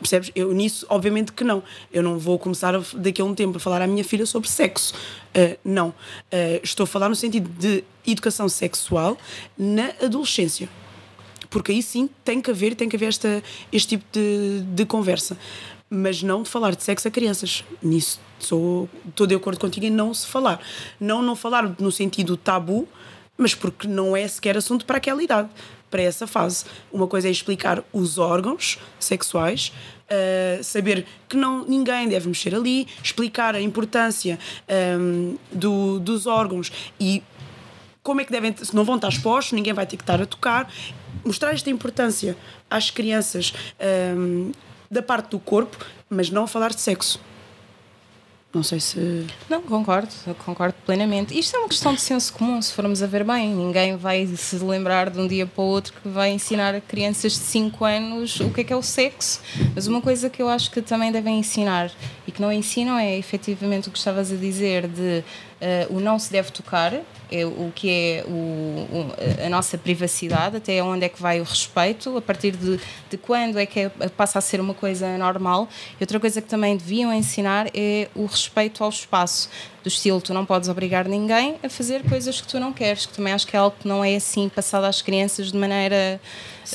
[0.00, 0.30] Percebes?
[0.34, 1.62] Eu nisso, obviamente que não.
[1.92, 4.48] Eu não vou começar a- daqui a um tempo a falar à minha filha sobre
[4.48, 4.94] sexo.
[5.34, 5.92] Eh, não.
[6.32, 9.18] Eh, estou a falar no sentido de educação sexual
[9.58, 10.66] na adolescência
[11.50, 13.42] porque aí sim tem que haver, tem que haver esta,
[13.72, 15.36] este tipo de, de conversa.
[15.90, 17.64] Mas não de falar de sexo a crianças.
[17.82, 20.60] Nisso sou, estou de acordo contigo em não se falar.
[21.00, 22.86] Não não falar no sentido tabu,
[23.36, 25.48] mas porque não é sequer assunto para aquela idade,
[25.90, 26.64] para essa fase.
[26.92, 29.72] Uma coisa é explicar os órgãos sexuais,
[30.10, 34.38] uh, saber que não, ninguém deve mexer ali, explicar a importância
[35.00, 37.22] um, do, dos órgãos e
[38.02, 40.24] como é que devem, se não vão estar expostos, ninguém vai ter que estar a
[40.24, 40.72] tocar.
[41.24, 42.36] Mostrar esta importância
[42.70, 43.52] às crianças
[44.16, 44.52] hum,
[44.90, 47.20] da parte do corpo, mas não falar de sexo.
[48.52, 49.26] Não sei se.
[49.46, 50.08] Não, concordo,
[50.42, 51.38] concordo plenamente.
[51.38, 53.54] Isto é uma questão de senso comum, se formos a ver bem.
[53.54, 57.32] Ninguém vai se lembrar de um dia para o outro que vai ensinar a crianças
[57.32, 59.42] de 5 anos o que é que é o sexo.
[59.74, 61.92] Mas uma coisa que eu acho que também devem ensinar
[62.26, 65.22] e que não ensinam é efetivamente o que estavas a dizer de
[65.90, 66.94] uh, o não se deve tocar,
[67.30, 69.14] é o que é o, o,
[69.46, 73.58] a nossa privacidade, até onde é que vai o respeito, a partir de, de quando
[73.58, 75.68] é que é- passa a ser uma coisa normal.
[76.00, 79.48] E outra coisa que também deviam ensinar é o respeito ao espaço.
[79.82, 83.12] Do estilo, tu não podes obrigar ninguém a fazer coisas que tu não queres, que
[83.14, 86.20] também acho que é algo que não é assim passado às crianças de maneira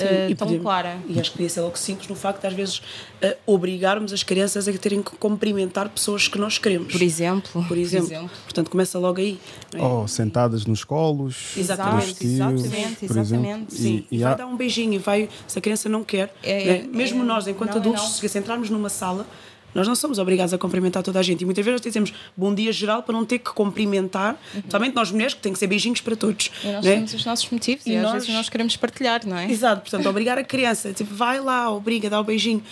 [0.02, 0.98] uh, e tão podemos- clara.
[1.08, 4.24] E acho que podia ser logo simples no facto de, às vezes, uh, obrigarmos as
[4.24, 6.92] crianças a terem que cumprimentar pessoas que nós queremos.
[6.92, 7.66] Por exemplo.
[7.68, 8.30] Por exemplo.
[8.44, 9.40] Portanto, começa logo aí.
[9.74, 9.82] é?
[9.82, 13.46] Ou sentadas nos colos, Exatamente, nos tios, exatamente, por exemplo.
[13.46, 13.74] exatamente.
[13.76, 16.04] Sim, e, E, e vai há- dar um beijinho, e vai, se a criança não
[16.04, 16.78] quer, É- né?
[16.80, 18.30] é- mesmo é- nós, enquanto não adultos, não.
[18.30, 19.26] se entrarmos numa sala,
[19.74, 21.42] nós não somos obrigados a cumprimentar toda a gente.
[21.42, 24.38] E muitas vezes nós dizemos bom dia geral para não ter que cumprimentar,
[24.70, 26.52] somente nós mulheres, que tem que ser beijinhos para todos.
[26.64, 26.70] Uhum.
[26.70, 26.96] E nós né?
[26.96, 29.50] temos os nossos motivos e, E às nós- vezes nós queremos partilhar, não é?
[29.52, 32.64] Exato, portanto, obrigar a criança, tipo, vai lá, obriga, dá o beijinho.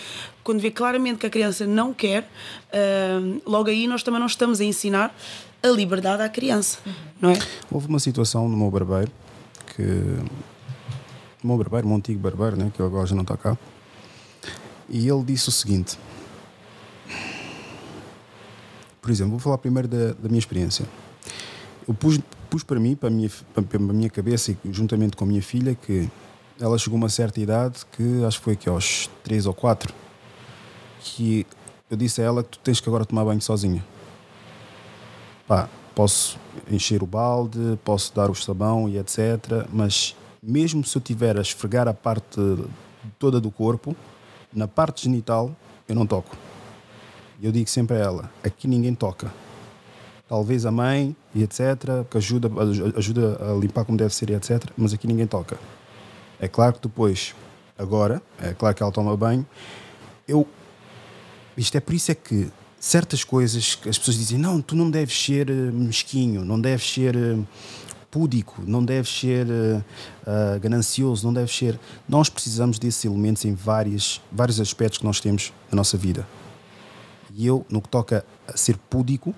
[0.44, 2.28] Quando vê claramente que a criança não quer,
[3.22, 5.16] hum, logo aí nós também não estamos a ensinar
[5.64, 6.80] a liberdade à criança,
[7.22, 7.38] não é?
[7.70, 9.12] Houve uma situação no meu barbeiro
[9.76, 9.84] que.
[11.44, 13.58] O meu barbeiro, o meu antigo barbeiro, né, que agora já não está cá.
[14.90, 15.98] E ele disse o seguinte:
[19.02, 20.86] Por exemplo, vou falar primeiro da, da minha experiência.
[21.88, 25.24] Eu pus, pus para mim, para a, minha, para, a minha cabeça e juntamente com
[25.24, 26.10] a minha filha, que
[26.60, 29.92] ela chegou a uma certa idade, que acho que foi aqui aos 3 ou 4,
[31.00, 31.46] que
[31.90, 33.84] eu disse a ela que tu tens que agora tomar banho sozinha
[35.52, 36.40] pá, posso
[36.72, 39.68] encher o balde, posso dar o sabão e etc.
[39.70, 42.40] Mas mesmo se eu tiver a esfregar a parte
[43.20, 43.94] toda do corpo,
[44.54, 45.54] na parte genital
[45.90, 46.38] eu não toco.
[47.42, 49.34] E eu digo sempre a ela: aqui ninguém toca.
[50.30, 52.06] Talvez a mãe e etc.
[52.10, 52.50] que ajuda,
[52.96, 54.64] ajuda a limpar como deve ser e etc.
[54.78, 55.58] Mas aqui ninguém toca.
[56.40, 57.36] É claro que depois,
[57.78, 59.46] agora, é claro que ela toma banho.
[60.28, 60.48] Eu
[61.58, 62.48] isto é por isso é que
[62.80, 66.90] certas coisas que as pessoas dizem, não, tu não deves ser eh, mesquinho, não deves
[66.94, 67.38] ser eh,
[68.10, 69.48] púdico, não deves ser
[70.26, 71.80] ah, ganancioso, não deves ser.
[72.08, 76.26] Nós precisamos desses elementos em várias, vários aspectos que nós temos na nossa vida.
[77.36, 79.34] E eu, no que toca a ser púdico,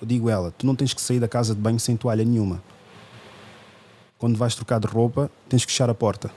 [0.00, 2.24] eu digo a ela, tu não tens que sair da casa de banho sem toalha
[2.24, 2.62] nenhuma.
[4.18, 6.30] Quando vais trocar de roupa, tens que fechar a porta.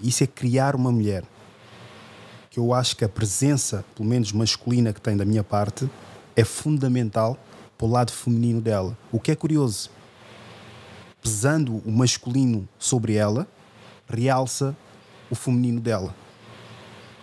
[0.00, 1.24] Isso é criar uma mulher
[2.50, 5.90] que eu acho que a presença, pelo menos masculina, que tem da minha parte,
[6.36, 7.36] é fundamental
[7.76, 8.96] para o lado feminino dela.
[9.10, 9.90] O que é curioso,
[11.20, 13.48] pesando o masculino sobre ela,
[14.08, 14.76] realça
[15.30, 16.14] o feminino dela.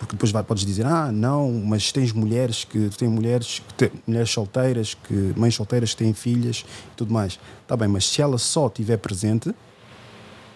[0.02, 3.92] Porque depois vai, podes dizer, ah, não, mas tens mulheres que têm mulheres, que têm,
[4.08, 7.40] mulheres solteiras, que, mães solteiras que têm filhas e tudo mais.
[7.62, 9.54] Está bem, mas se ela só estiver presente,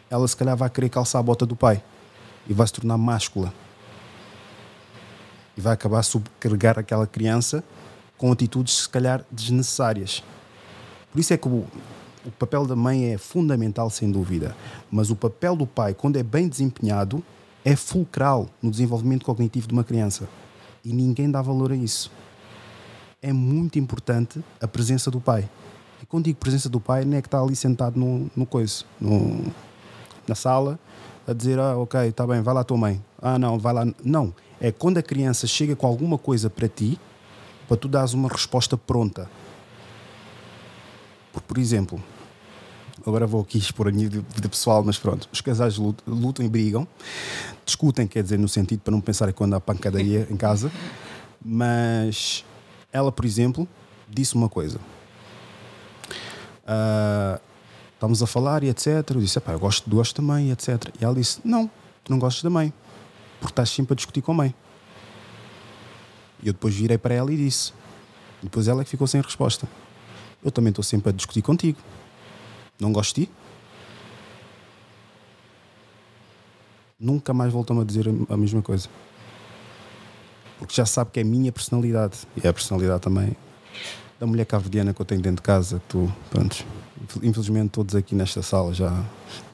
[0.09, 1.83] ela se calhar vai querer calçar a bota do pai
[2.49, 3.53] e vai se tornar máscula
[5.55, 7.63] e vai acabar a subcarregar aquela criança
[8.17, 10.23] com atitudes, se calhar, desnecessárias.
[11.11, 11.67] Por isso é que o,
[12.25, 14.55] o papel da mãe é fundamental, sem dúvida,
[14.89, 17.23] mas o papel do pai, quando é bem desempenhado,
[17.65, 20.29] é fulcral no desenvolvimento cognitivo de uma criança.
[20.83, 22.11] E ninguém dá valor a isso.
[23.19, 25.49] É muito importante a presença do pai.
[26.01, 28.85] E quando digo presença do pai, não é que está ali sentado no, no coiso,
[29.01, 29.51] no,
[30.27, 30.79] na sala,
[31.27, 33.03] a dizer, ah, ok, está bem, vai lá tua mãe.
[33.19, 33.87] Ah, não, vai lá.
[34.03, 34.31] Não.
[34.61, 36.99] É quando a criança chega com alguma coisa para ti,
[37.67, 39.27] para tu dares uma resposta pronta.
[41.33, 42.01] Por, por exemplo,
[43.05, 46.87] agora vou aqui expor a nível de pessoal, mas pronto, os casais lutam, e brigam,
[47.65, 50.71] discutem, quer dizer, no sentido para não pensar quando há pancadaria em casa,
[51.43, 52.43] mas
[52.91, 53.67] ela, por exemplo,
[54.09, 54.79] disse uma coisa.
[56.63, 57.39] Uh,
[57.93, 58.87] estamos a falar e etc.
[59.09, 60.89] Eu disse, eu gosto, gosto da mãe etc.
[60.99, 61.69] E ela disse, não,
[62.03, 62.73] tu não gostas da mãe,
[63.39, 64.55] porque estás sempre a discutir com a mãe.
[66.41, 67.73] E eu depois virei para ela e disse.
[68.41, 69.67] Depois ela é que ficou sem resposta.
[70.43, 71.79] Eu também estou sempre a discutir contigo.
[72.79, 73.31] Não gosto de ti?
[76.99, 78.87] Nunca mais voltou-me a dizer a mesma coisa.
[80.57, 82.19] Porque já sabe que é a minha personalidade.
[82.35, 83.35] E é a personalidade também
[84.19, 85.81] da mulher cavediana que eu tenho dentro de casa.
[85.89, 86.65] Tu, pronto,
[87.21, 89.03] infelizmente todos aqui nesta sala já,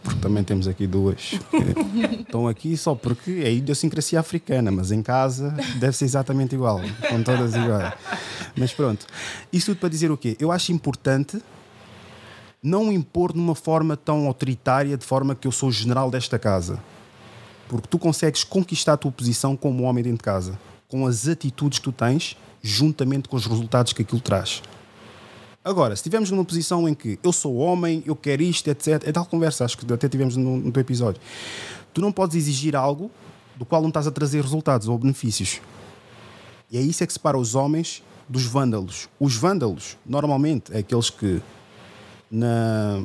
[0.04, 1.40] porque também temos aqui duas
[2.20, 7.24] estão aqui só porque é idiosincrasia africana, mas em casa deve ser exatamente igual, com
[7.24, 7.94] todas iguais.
[8.56, 9.06] Mas pronto,
[9.52, 10.36] isso tudo para dizer o quê?
[10.40, 11.42] Eu acho importante
[12.64, 16.38] não impor de uma forma tão autoritária, de forma que eu sou o general desta
[16.38, 16.80] casa.
[17.68, 21.80] Porque tu consegues conquistar a tua posição como homem dentro de casa, com as atitudes
[21.80, 24.62] que tu tens, juntamente com os resultados que aquilo traz.
[25.64, 29.12] Agora, se estivermos numa posição em que eu sou homem, eu quero isto, etc., é
[29.12, 31.22] tal conversa, acho que até tivemos no, no teu episódio.
[31.94, 33.10] Tu não podes exigir algo
[33.56, 35.62] do qual não estás a trazer resultados ou benefícios.
[36.72, 39.10] E é isso é que separa os homens dos vândalos.
[39.20, 41.42] Os vândalos, normalmente, é aqueles que
[42.32, 43.04] na,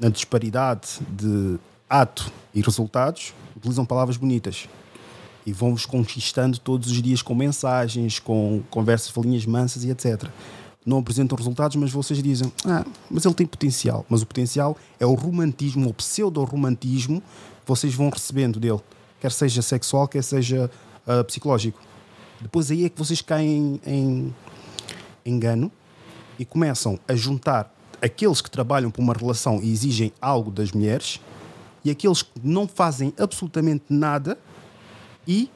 [0.00, 1.58] na disparidade de
[1.88, 4.68] ato e resultados, utilizam palavras bonitas
[5.46, 10.28] e vão-vos conquistando todos os dias com mensagens, com conversas, falinhas mansas e etc.
[10.84, 14.04] Não apresentam resultados, mas vocês dizem: Ah, mas ele tem potencial.
[14.08, 18.80] Mas o potencial é o romantismo, o pseudo-romantismo que vocês vão recebendo dele,
[19.20, 20.70] quer seja sexual, quer seja
[21.06, 21.80] uh, psicológico.
[22.40, 24.34] Depois aí é que vocês caem em
[25.24, 25.70] engano
[26.38, 31.20] e começam a juntar aqueles que trabalham por uma relação e exigem algo das mulheres
[31.84, 34.38] e aqueles que não fazem absolutamente nada
[35.26, 35.50] e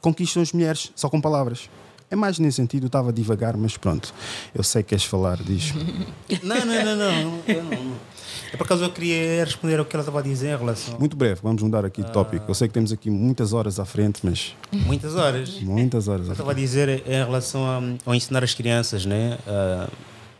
[0.00, 1.70] conquistam as mulheres só com palavras.
[2.10, 4.12] É mais nesse sentido, eu estava devagar, mas pronto,
[4.54, 5.74] eu sei que queres falar disso.
[6.42, 7.94] Não, não, não, não.
[8.52, 10.98] É por causa eu queria responder ao que ela estava a dizer em relação.
[10.98, 12.44] Muito breve, vamos mudar aqui de tópico.
[12.48, 14.54] Eu sei que temos aqui muitas horas à frente, mas.
[14.70, 15.60] Muitas horas.
[15.60, 16.26] Muitas horas.
[16.26, 19.38] Eu estava a dizer em relação a, a ensinar as crianças, né?
[19.46, 19.88] A,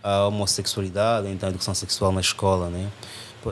[0.05, 2.90] a homossexualidade, então a educação sexual na escola, né?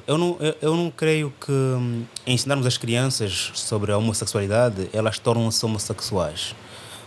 [0.07, 5.18] Eu não, eu, eu não creio que hum, ensinarmos as crianças sobre a homossexualidade, elas
[5.18, 6.55] tornam-se homossexuais.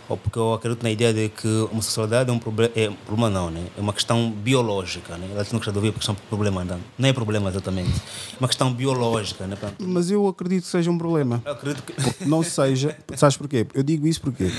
[0.08, 2.94] Ou porque eu acredito na ideia de que a homossexualidade é um problema, é um
[2.94, 3.66] problema não, né?
[3.76, 5.28] É uma questão biológica, né?
[5.32, 6.80] Ela não gosta de ouvir porque questão problema, não.
[6.96, 7.90] não é problema exatamente.
[8.32, 9.56] É uma questão biológica, né?
[9.80, 11.42] Mas eu acredito que seja um problema.
[11.44, 11.92] Eu acredito que...
[11.92, 13.66] Porque não seja, sabes porquê?
[13.74, 14.50] Eu digo isso porque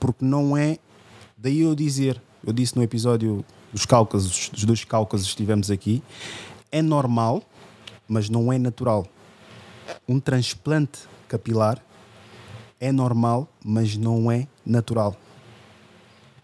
[0.00, 0.78] porque não é
[1.36, 3.44] daí eu dizer, eu disse no episódio
[3.74, 6.00] dos Cáucasos, dos dois Cáucasos estivemos aqui,
[6.70, 7.42] é normal,
[8.06, 9.04] mas não é natural.
[10.08, 11.84] Um transplante capilar
[12.78, 15.16] é normal, mas não é natural.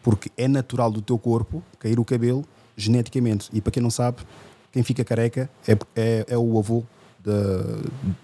[0.02, 2.44] Porque é natural do teu corpo cair o cabelo
[2.76, 3.48] geneticamente.
[3.52, 4.18] E para quem não sabe,
[4.72, 6.82] quem fica careca é, é, é o avô
[7.20, 7.32] da,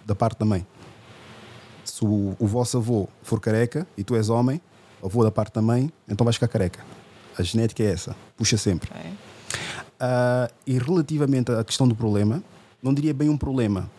[0.04, 0.66] da parte da mãe.
[1.84, 4.60] Se o, o vosso avô for careca e tu és homem,
[5.00, 6.80] avô da parte da mãe, então vais ficar careca.
[7.38, 8.90] A genética é essa, puxa sempre.
[8.90, 9.10] Okay.
[9.10, 12.42] Uh, e relativamente à questão do problema,
[12.82, 13.90] não diria bem um problema.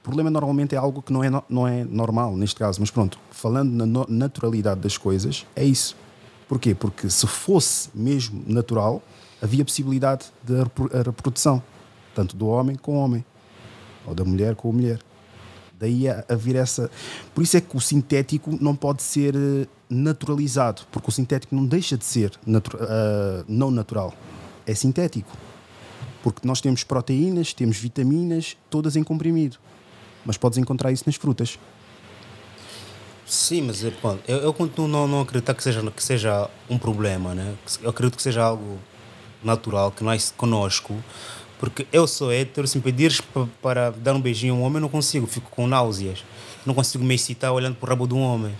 [0.00, 3.18] O problema normalmente é algo que não é, não é normal, neste caso, mas pronto,
[3.30, 5.94] falando na naturalidade das coisas, é isso.
[6.48, 6.74] Porquê?
[6.74, 9.02] Porque se fosse mesmo natural,
[9.42, 10.54] havia possibilidade de
[11.04, 11.62] reprodução,
[12.14, 13.24] tanto do homem com o homem,
[14.06, 14.98] ou da mulher com a mulher.
[15.80, 16.90] Daí a, vir essa.
[17.34, 21.64] Por isso é que o sintético não pode ser eh, naturalizado, porque o sintético não
[21.64, 24.12] deixa de ser natu uh, não natural.
[24.66, 25.34] É sintético.
[26.22, 29.56] Porque nós temos proteínas, temos vitaminas, todas em comprimido.
[30.22, 31.58] Mas podes encontrar isso nas frutas.
[33.24, 37.34] Sim, mas bom, eu, eu continuo não, não acreditar que seja, que seja um problema.
[37.34, 37.54] Né?
[37.80, 38.78] Eu acredito que seja algo
[39.42, 40.94] natural, que nasce conosco
[41.60, 43.20] porque eu sou hétero, se me pedires
[43.60, 46.24] para dar um beijinho a um homem, eu não consigo, fico com náuseas.
[46.64, 48.52] Não consigo me excitar olhando para o rabo de um homem.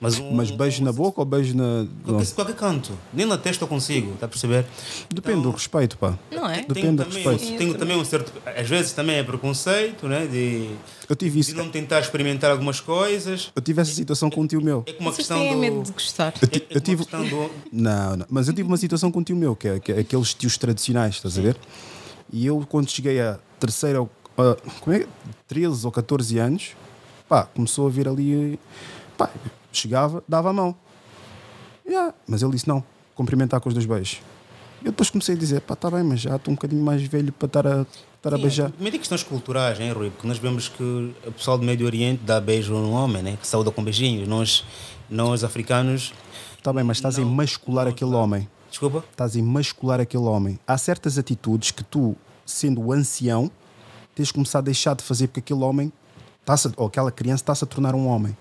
[0.00, 1.86] Mas, um, Mas beijo na boca ou beijo na.
[2.04, 2.98] Qualquer, qualquer canto.
[3.12, 4.66] Nem na testa eu consigo, está a perceber?
[5.08, 6.18] Depende do respeito, pá.
[6.32, 6.62] Não é?
[6.62, 7.58] Depende Tenho do também, respeito.
[7.58, 8.32] tenho também um certo.
[8.44, 10.26] Às vezes também é preconceito, né?
[10.26, 10.70] De,
[11.08, 11.54] Eu tive de isso.
[11.54, 13.52] não tentar experimentar algumas coisas.
[13.54, 14.82] Eu tive essa situação com um tio meu.
[14.86, 15.58] É como uma Vocês questão têm do.
[15.58, 16.34] medo de gostar.
[16.42, 17.04] Eu, É, é eu tive.
[17.04, 17.50] do.
[17.70, 19.98] Não, não, mas eu tive uma situação com um tio meu, que é, que é
[20.00, 21.56] aqueles tios tradicionais, estás a ver?
[22.32, 25.06] E eu, quando cheguei a terceira, a, como é?
[25.46, 26.70] 13 ou 14 anos,
[27.28, 28.58] pá, começou a vir ali,
[29.16, 29.30] pá,
[29.72, 30.74] chegava, dava a mão.
[31.86, 32.82] Yeah, mas ele disse não,
[33.14, 34.20] cumprimentar com os dois beijos.
[34.84, 37.32] Eu depois comecei a dizer, pá, tá bem, mas já estou um bocadinho mais velho
[37.32, 38.70] para estar a, estar a Sim, beijar.
[38.72, 40.10] Também tem questões culturais, hein, Rui?
[40.10, 43.38] Porque nós vemos que o pessoal do Médio Oriente dá beijo no homem, né?
[43.40, 44.26] Que saúda com beijinhos.
[44.26, 44.64] Nós,
[45.08, 46.12] nós africanos.
[46.62, 48.18] Tá bem, mas estás a Não, emascular não, aquele não.
[48.18, 48.48] homem.
[48.72, 49.04] Desculpa?
[49.10, 50.58] estás a emascular aquele homem.
[50.66, 52.16] Há certas atitudes que tu,
[52.46, 53.50] sendo ancião,
[54.14, 55.92] tens de começar a deixar de fazer porque aquele homem,
[56.46, 58.36] a- ou aquela criança, está-se a tornar um homem.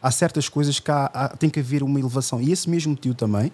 [0.00, 2.40] Há certas coisas que há, há- tem que haver uma elevação.
[2.40, 3.50] E esse mesmo tio também,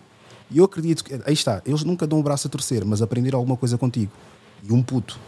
[0.51, 3.39] e eu acredito que, aí está, eles nunca dão o braço a torcer, mas aprenderam
[3.39, 4.13] alguma coisa contigo.
[4.63, 5.19] E um puto.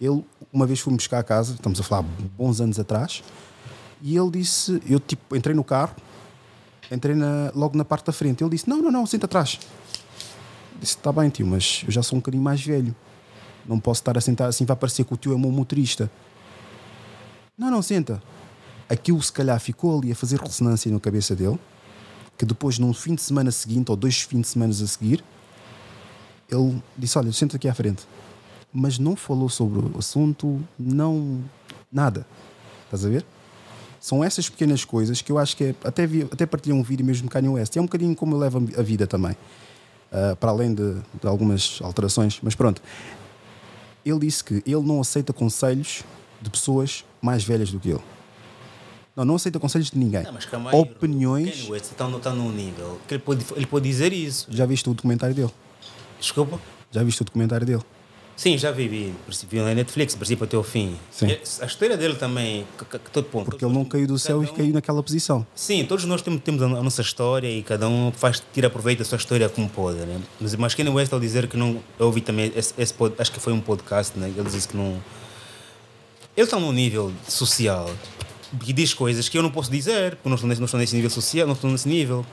[0.00, 2.02] Ele, uma vez fui buscar a casa, estamos a falar
[2.38, 3.22] bons anos atrás,
[4.00, 5.94] e ele disse, eu tipo, entrei no carro,
[6.90, 8.42] entrei na- logo na parte da frente.
[8.42, 9.58] Ele disse: Não, não, não, senta atrás.
[10.80, 12.94] Disse: Está bem, tio, mas eu já sou um bocadinho mais velho.
[13.66, 16.10] Não posso estar a sentar assim, vai parecer que o tio é meu motorista.
[17.56, 18.22] Não, não, senta.
[18.88, 21.58] Aquilo se calhar ficou ali a fazer ressonância na cabeça dele,
[22.36, 25.22] que depois, num fim de semana seguinte, ou dois fins de semana a seguir,
[26.50, 28.06] ele disse: Olha, senta aqui à frente.
[28.72, 31.42] Mas não falou sobre o assunto, não.
[31.92, 32.26] nada.
[32.84, 33.24] Estás a ver?
[34.00, 35.74] São essas pequenas coisas que eu acho que é.
[35.84, 37.76] Até, vi, até partilhei um vídeo mesmo de Kanye West.
[37.76, 39.36] É um bocadinho como eu levo a vida também.
[40.12, 42.38] Ah, para além de, de algumas alterações.
[42.42, 42.82] Mas pronto.
[44.04, 46.02] Ele disse que ele não aceita conselhos
[46.40, 48.00] de pessoas mais velhas do que ele.
[49.14, 50.22] Não, não aceita conselhos de ninguém.
[50.22, 50.84] Não, mas calma aí, Rui.
[50.90, 51.50] Opiniões.
[51.58, 54.46] Kanye West está, no- está num nível que ele pode, ele pode dizer isso.
[54.50, 55.50] Já viste o documentário dele?
[56.18, 56.58] Desculpa?
[56.90, 57.82] Já viste o documentário dele?
[58.40, 59.14] Sim, já vi, vi,
[59.50, 60.96] vi na Netflix, princípio até o fim.
[61.10, 61.26] Sim.
[61.60, 63.44] A história dele também, que, que, que todo ponto.
[63.50, 65.46] Porque ele não caiu do céu e um- caiu naquela posição.
[65.54, 69.00] Sim, todos nós temos, temos a a nossa história e cada um faz, tira proveito
[69.00, 70.18] da sua história como pode, né?
[70.40, 71.82] Mas, mas Kanye West ao dizer que não...
[71.98, 74.32] Eu ouvi também, esse, esse pod- acho que foi um podcast, né?
[74.34, 74.92] Ele disse que não...
[76.34, 77.90] Ele está num nível social
[78.64, 80.94] que diz coisas que eu não posso dizer, porque não estou nesse, não estou nesse
[80.96, 82.24] nível social, não estou nesse nível.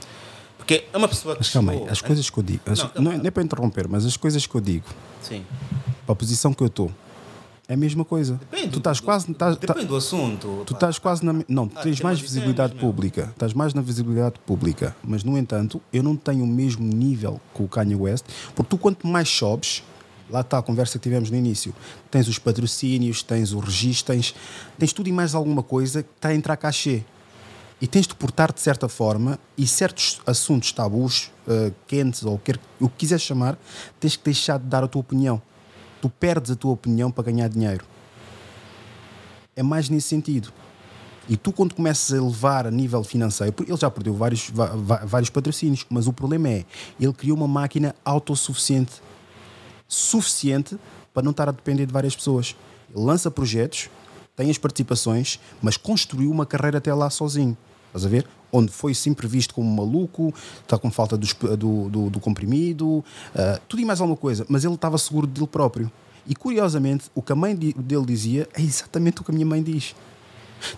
[0.57, 2.61] Porque é uma pessoa que Mas calma aí, as coisas que eu digo.
[2.65, 4.85] as- Não, não, é, não é para interromper, mas as coisas que eu digo,
[5.21, 5.43] Sim.
[6.05, 6.91] para a posição que eu estou,
[7.69, 8.39] é a mesma coisa.
[8.51, 9.31] Depende tu estás do- quase.
[9.31, 10.63] Estás, tá- Depende do assunto.
[10.65, 11.33] Tu estás quase na.
[11.47, 13.29] Não, Ah, tens mais visibilidade pública.
[13.33, 14.95] Estás mais na visibilidade pública.
[15.03, 18.77] Mas, no entanto, eu não tenho o mesmo nível que o Kanye West, porque tu,
[18.77, 19.83] quanto mais sobes,
[20.29, 21.73] lá está a conversa que tivemos no início,
[22.11, 24.33] tens os patrocínios, tens o registro, tens,
[24.77, 27.03] tens tudo e mais alguma coisa que está a entrar cachê.
[27.79, 32.59] E tens de portar de certa forma e certos assuntos tabus, eh, quentes ou quer,
[32.79, 33.57] o que quiseres chamar,
[33.99, 35.41] tens que deixar de dar a tua opinião.
[36.01, 37.85] Tu perdes a tua opinião para ganhar dinheiro
[39.57, 40.53] é mais nesse sentido.
[41.27, 44.49] E tu, quando começas a elevar a nível financeiro, ele já perdeu vários,
[45.03, 46.65] vários patrocínios, mas o problema é,
[46.97, 49.01] ele criou uma máquina autossuficiente
[49.89, 50.77] suficiente
[51.13, 52.55] para não estar a depender de várias pessoas.
[52.93, 53.89] Ele lança projetos,
[54.37, 57.57] tem as participações, mas construiu uma carreira até lá sozinho.
[57.87, 58.25] Estás a ver?
[58.51, 61.27] Onde foi sempre visto como maluco, está com falta do,
[61.57, 63.03] do, do- do comprimido,
[63.35, 65.91] ah, tudo e mais alguma coisa, mas ele estava seguro dele próprio.
[66.27, 69.63] E curiosamente, o que a mãe dele dizia é exatamente o que a minha mãe
[69.63, 69.95] diz.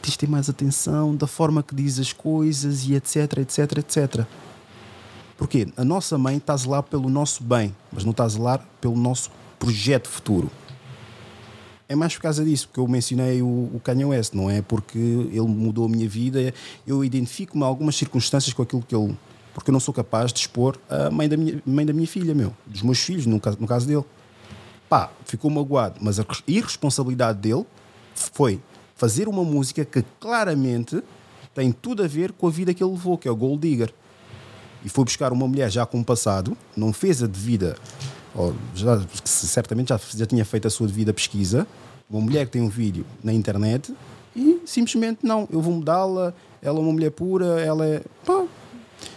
[0.01, 4.25] Tens de ter mais atenção da forma que diz as coisas e etc, etc, etc.
[5.37, 8.65] Porque a nossa mãe está a zelar pelo nosso bem, mas não está a zelar
[8.81, 10.49] pelo nosso projeto futuro.
[11.91, 14.97] É mais por causa disso que eu mencionei o, o Kanye West, não é porque
[14.99, 16.53] ele mudou a minha vida.
[16.85, 19.17] Eu identifico-me algumas circunstâncias com aquilo que ele.
[19.55, 22.35] Porque eu não sou capaz de expor a mãe da minha, mãe da minha filha,
[22.35, 24.05] meu, dos meus filhos, no caso, no caso dele.
[24.87, 27.65] Pá, ficou magoado, mas a res- irresponsabilidade dele
[28.13, 28.61] foi
[28.95, 31.01] fazer uma música que claramente
[31.55, 33.91] tem tudo a ver com a vida que ele levou, que é o Gold Digger
[34.85, 37.75] e foi buscar uma mulher já com um passado, não fez a devida,
[38.73, 41.67] já, certamente já, já tinha feito a sua devida pesquisa,
[42.09, 43.93] uma mulher que tem um vídeo na internet
[44.35, 48.01] e simplesmente não, eu vou mudá-la, ela é uma mulher pura, ela é.
[48.25, 48.45] Pá.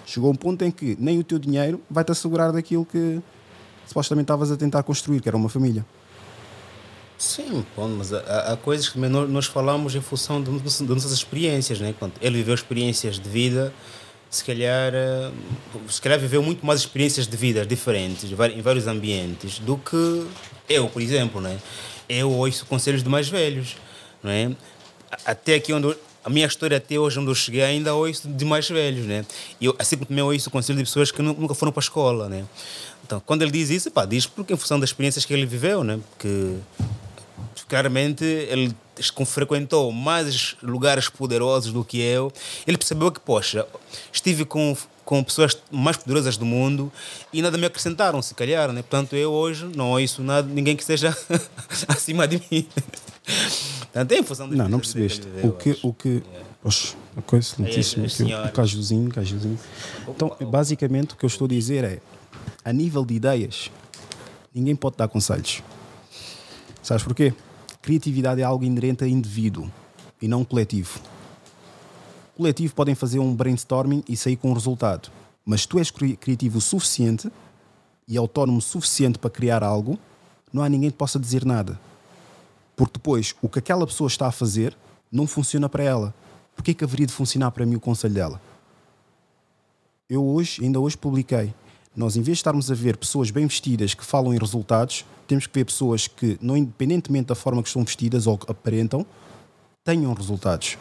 [0.06, 3.20] Chegou um ponto em que nem o teu dinheiro vai-te assegurar daquilo que
[3.86, 5.84] supostamente estavas a tentar construir, que era uma família.
[7.18, 11.80] Sim, bom, mas há, há coisas que nós, falamos em função de, das nossas experiências,
[11.80, 11.94] né?
[11.96, 13.72] Quando ele viveu experiências de vida,
[14.32, 15.30] se calhar, eh,
[15.88, 20.26] se calhar viveu muito mais experiências de vida diferentes, em vários ambientes, do que
[20.68, 21.58] eu, por exemplo, né?
[22.08, 23.76] Eu ouço conselhos de mais velhos,
[24.24, 24.50] é?
[25.10, 28.44] A- Até aqui onde a minha história até hoje, onde eu cheguei, ainda ouço de
[28.44, 29.24] mais velhos, né?
[29.60, 31.80] E eu, assim como também ouço o conselho de pessoas que nu- nunca foram para
[31.80, 32.44] a escola, né?
[33.04, 35.84] Então, quando ele diz isso, pá, diz porque em função das experiências que ele viveu,
[35.84, 35.98] né?
[36.18, 36.56] Que
[37.72, 38.74] claramente ele
[39.24, 42.30] frequentou mais lugares poderosos do que eu.
[42.66, 43.66] Ele percebeu que, poxa,
[44.12, 46.92] estive com, com pessoas mais poderosas do mundo
[47.32, 48.82] e nada me acrescentaram, se calhar, né?
[48.82, 51.16] Portanto, eu hoje não ouço nada, ninguém que esteja
[51.88, 52.68] acima de mim.
[53.80, 55.26] Portanto, é em função Não, não percebeste.
[55.26, 55.70] ele O viveu, que.
[55.70, 55.86] acho.
[55.88, 56.22] O que
[56.62, 58.04] Oxe, uma coisa excelentíssima.
[58.04, 58.48] É, senhora.
[58.50, 59.58] cajuzinho, cajuzinho.
[60.06, 62.00] Então, basicamente, o que eu estou a dizer é:
[62.62, 63.70] a nível de ideias,
[64.54, 65.62] ninguém pode dar conselhos.
[66.82, 67.32] Sabes porquê?
[67.82, 69.68] Criatividade é algo inerente a indivíduo
[70.20, 71.00] e não coletivo.
[72.36, 75.10] Coletivo podem fazer um brainstorming e sair com um resultado,
[75.44, 77.30] mas tu és cri- criativo o suficiente
[78.06, 79.98] e autónomo o suficiente para criar algo,
[80.52, 81.78] não há ninguém que possa dizer nada.
[82.76, 84.76] Porque depois o que aquela pessoa está a fazer
[85.10, 86.14] não funciona para ela.
[86.54, 88.40] Por que é que haveria de funcionar para mim o conselho dela?
[90.08, 91.52] Eu hoje, ainda hoje publiquei.
[91.94, 95.46] Nós, em vez de estarmos a ver pessoas bem vestidas que falam em resultados, temos
[95.46, 99.04] que ver pessoas que, não independentemente da forma que estão vestidas ou que aparentam,
[99.84, 100.78] tenham resultados.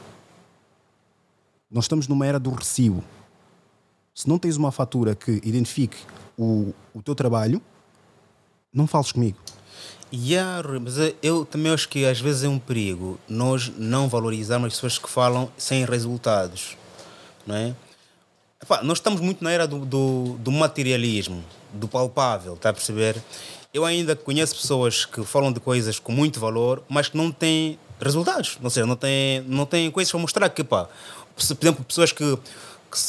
[1.69, 3.03] Nós estamos numa era do recibo.
[4.13, 5.97] Se não tens uma fatura que identifique
[6.37, 7.61] o, o teu trabalho,
[8.73, 9.37] não fales comigo.
[10.13, 14.73] Yeah, mas eu também acho que às vezes é um perigo nós não valorizarmos as
[14.73, 16.75] pessoas que falam sem resultados,
[17.47, 17.73] não é?
[18.63, 21.43] Epá, nós estamos muito na era do, do, do materialismo,
[21.73, 23.15] do palpável, está a perceber?
[23.73, 27.79] Eu ainda conheço pessoas que falam de coisas com muito valor, mas que não têm
[27.99, 30.87] resultados, ou seja, não têm, não têm coisas para mostrar que, pá,
[31.35, 32.37] por exemplo, pessoas que,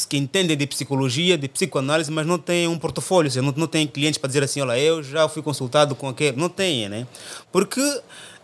[0.09, 3.85] que, entendem de psicologia, de psicoanálise, mas não têm um portfólio, seja, não, não têm
[3.85, 7.05] clientes para dizer assim, olha, eu já fui consultado com aquele, não têm, né?
[7.51, 8.01] Porque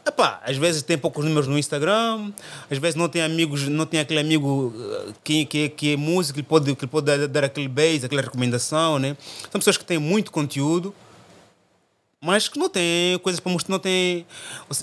[0.09, 2.31] Epá, às vezes tem poucos números no Instagram,
[2.69, 6.37] às vezes não tem amigos, não tem aquele amigo eh, que, que, que é músico,
[6.39, 9.15] que pode, que pode dar, dar aquele base, aquela recomendação, né?
[9.51, 10.93] São pessoas que têm muito conteúdo,
[12.19, 14.25] mas que não têm coisas para mostrar, não têm.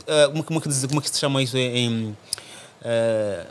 [0.06, 2.16] eh, Como, é que como é que se chama isso em.
[2.82, 3.44] eh,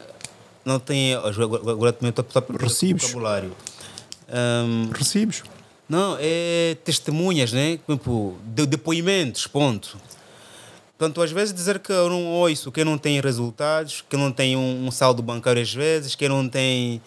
[0.64, 1.14] não tem.
[1.14, 2.26] Agora, também estou
[2.58, 3.04] Recibos.
[3.04, 3.56] vocabulário.
[4.30, 5.44] Ahm, Recibos.
[5.90, 7.78] não, é testemunhas, né?
[7.88, 9.98] Tipo, de, depoimentos, ponto.
[10.98, 14.56] Portanto, às vezes dizer que eu não ouço, que não tem resultados, que não tem
[14.56, 17.02] um, um saldo bancário às vezes, que não tem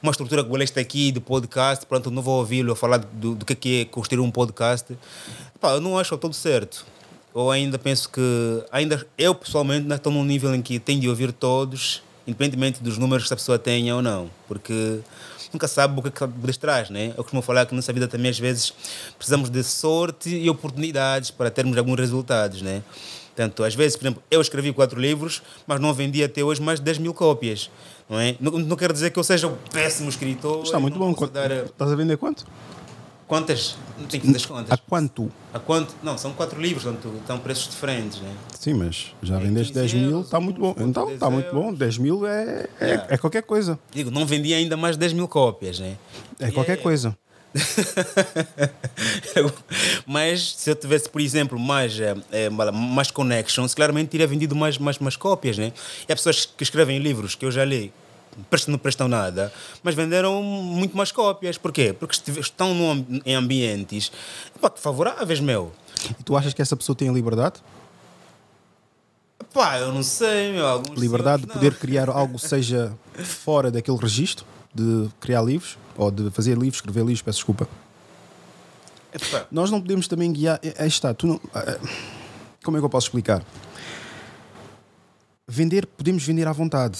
[0.00, 3.44] uma estrutura como esta aqui de podcast, pronto, não vou ouvi-lo a falar do, do
[3.44, 4.96] que é que é construir um podcast.
[5.60, 6.86] Pá, eu não acho tudo certo.
[7.34, 8.20] Eu ainda penso que,
[8.70, 12.96] ainda eu pessoalmente ainda estou num nível em que tenho de ouvir todos, independentemente dos
[12.96, 15.00] números que essa pessoa tenha ou não, porque
[15.52, 17.08] nunca sabe o que é que trás, né?
[17.16, 18.72] Eu costumo falar que nessa vida também às vezes
[19.16, 22.82] precisamos de sorte e oportunidades para termos alguns resultados, né?
[23.34, 26.78] Portanto, às vezes, por exemplo, eu escrevi quatro livros, mas não vendi até hoje mais
[26.78, 27.70] de 10 mil cópias,
[28.08, 28.36] não é?
[28.38, 30.62] Não, não quero dizer que eu seja um péssimo escritor.
[30.62, 31.14] Está e muito bom.
[31.32, 32.44] Dar, Estás a vender quanto?
[33.32, 33.76] quantas?
[33.98, 34.70] Não tenho que fazer as contas.
[34.70, 35.32] A quanto?
[35.54, 35.94] A quanto?
[36.02, 38.30] Não, são quatro livros, portanto, estão preços diferentes, né?
[38.60, 40.74] Sim, mas já É vendeste 15 10 mil, está muito bom.
[40.78, 41.72] Então, 10 está muito bom.
[41.72, 43.78] 10 mil é, é, é qualquer coisa.
[43.90, 45.96] Digo, não vendi ainda mais de 10 mil cópias, né?
[46.38, 47.16] É qualquer coisa.
[50.06, 52.14] mas se eu tivesse, por exemplo, mais, eh,
[52.72, 55.72] mais connections, claramente teria vendido mais, mais, mais cópias, né?
[56.08, 57.92] E há pessoas que escrevem livros que eu já li,
[58.68, 61.58] não prestam nada, mas venderam muito mais cópias.
[61.58, 61.92] Porquê?
[61.92, 64.10] Porque estão am- em ambientes
[64.60, 65.72] pá, favoráveis, meu.
[66.18, 67.60] E tu achas que essa pessoa tem liberdade?
[69.52, 70.66] Pá, eu não sei, meu.
[70.66, 76.30] Alguns Liberdade de poder criar algo seja fora daquele registro de criar livros ou de
[76.30, 77.68] fazer livros, escrever livros, peço desculpa.
[79.12, 80.58] Epá, Nós não podemos também guiar.
[80.62, 81.40] é- Aí está, tu não.
[81.54, 81.78] ah,
[82.64, 83.44] Como é que eu posso explicar?
[85.46, 86.98] Vender, podemos vender à vontade.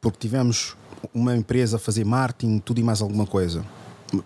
[0.00, 0.76] Porque tivemos
[1.12, 3.64] uma empresa a fazer marketing, tudo e mais alguma coisa.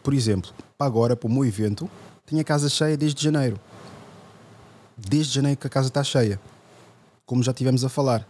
[0.02, 1.90] Por exemplo, para agora, para o meu evento,
[2.26, 3.58] tinha casa cheia desde janeiro.
[4.96, 6.38] Desde janeiro que a casa está cheia.
[7.24, 8.26] Como já tivemos a falar.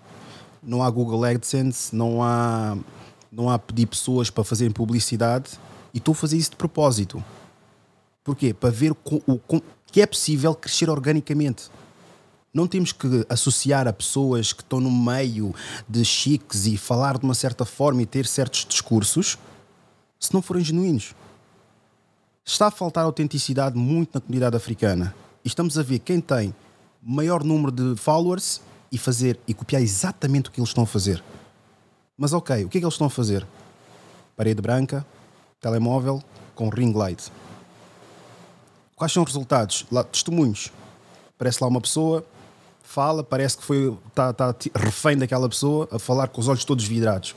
[0.62, 2.76] Não há Google AdSense, não há,
[3.30, 5.50] não há pedir pessoas para fazerem publicidade.
[5.92, 7.22] E estou a fazer isso de propósito.
[8.22, 8.52] Porquê?
[8.54, 9.60] Para ver co- o, com-
[9.90, 11.64] que é possível crescer organicamente.
[12.52, 15.54] Não temos que associar a pessoas que estão no meio
[15.88, 19.38] de chiques e falar de uma certa forma e ter certos discursos
[20.18, 21.14] se não forem genuínos.
[22.44, 25.14] Está a faltar autenticidade muito na comunidade africana.
[25.44, 26.54] E estamos a ver quem tem
[27.02, 28.60] maior número de followers
[28.92, 31.22] e fazer e copiar exatamente o que eles estão a fazer.
[32.20, 33.46] Mas ok, o que é que eles estão a fazer?
[34.36, 35.06] Parede branca,
[35.58, 36.22] telemóvel
[36.54, 37.32] com ring light.
[38.94, 39.86] Quais são os resultados?
[39.90, 40.70] Lá, testemunhos.
[41.34, 42.22] Aparece lá uma pessoa,
[42.82, 46.84] fala, parece que foi tá, tá refém daquela pessoa a falar com os olhos todos
[46.84, 47.34] vidrados.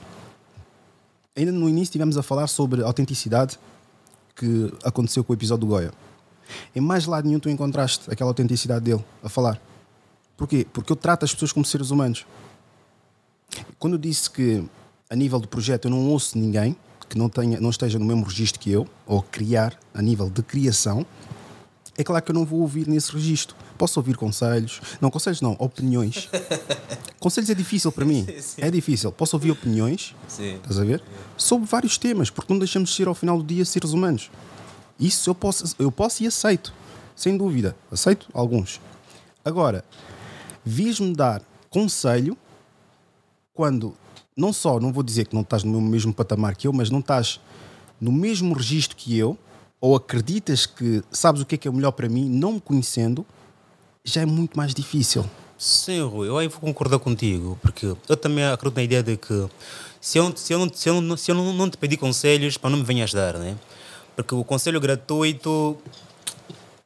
[1.34, 3.58] Ainda no início estivemos a falar sobre autenticidade
[4.36, 5.94] que aconteceu com o episódio do Goya.
[6.76, 9.62] Em mais lado nenhum tu encontraste aquela autenticidade dele a falar.
[10.36, 10.68] Porquê?
[10.74, 12.26] Porque eu trato as pessoas como seres humanos.
[13.80, 14.64] Quando disse que
[15.10, 16.76] a nível do projeto eu não ouço ninguém
[17.14, 20.42] que não, tenha, não esteja no mesmo registro que eu, ou criar a nível de
[20.42, 21.06] criação,
[21.96, 23.56] é claro que eu não vou ouvir nesse registro.
[23.78, 26.30] Posso ouvir conselhos, não, conselhos não, opiniões.
[27.20, 28.26] conselhos é difícil para mim,
[28.58, 29.12] é difícil.
[29.12, 30.56] Posso ouvir opiniões, Sim.
[30.56, 31.04] estás a ver?
[31.38, 34.32] Sobre vários temas, porque não deixamos de ser ao final do dia seres humanos.
[35.00, 36.74] Isso eu posso, eu posso e aceito,
[37.16, 37.76] sem dúvida.
[37.92, 38.82] Aceito alguns.
[39.46, 39.84] Agora,
[40.66, 42.38] vis-me dar conselho
[43.54, 43.96] quando
[44.36, 47.00] não só não vou dizer que não estás no mesmo patamar que eu, mas não
[47.00, 47.40] estás
[48.02, 49.38] no mesmo registro que eu,
[49.80, 53.26] ou acreditas que sabes o que é que é melhor para mim, não me conhecendo,
[54.04, 55.26] já é muito mais difícil.
[55.58, 59.48] Sim, Rui, eu aí vou concordar contigo, porque eu também acredito na ideia de que
[60.02, 62.58] se eu, se eu, não, se eu, não, se eu não, não te pedir conselhos,
[62.58, 63.56] para não me venhas dar, né?
[64.16, 65.78] Porque o conselho gratuito,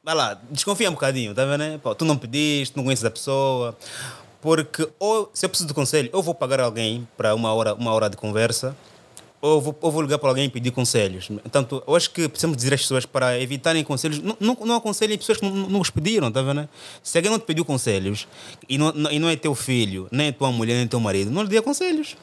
[0.04, 1.58] vai lá, desconfia um bocadinho, tá vendo?
[1.58, 1.78] Né?
[1.78, 3.76] Pô, tu não pediste, não conheces a pessoa.
[4.40, 7.92] Porque ou se eu preciso de conselho, eu vou pagar alguém para uma hora, uma
[7.92, 8.76] hora de conversa,
[9.40, 11.28] ou vou, ou vou ligar para alguém e pedir conselhos.
[11.28, 14.20] Portanto, eu acho que precisamos dizer às pessoas para evitarem conselhos.
[14.20, 16.68] Não, não, não aconselhem pessoas que não, não os pediram, tá vendo?
[17.02, 18.26] Se alguém não te pediu conselhos
[18.68, 21.30] e não, não- e não é teu filho, nem é tua mulher, nem teu marido,
[21.30, 22.16] não lhe dê conselhos.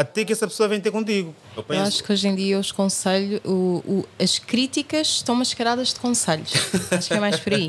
[0.00, 1.34] Até que essa pessoa venha ter contigo.
[1.56, 1.82] Eu Eu penso.
[1.82, 6.52] acho que hoje em dia os conselhos, o, o- as críticas estão mascaradas de conselhos.
[6.92, 7.68] acho que é mais por aí.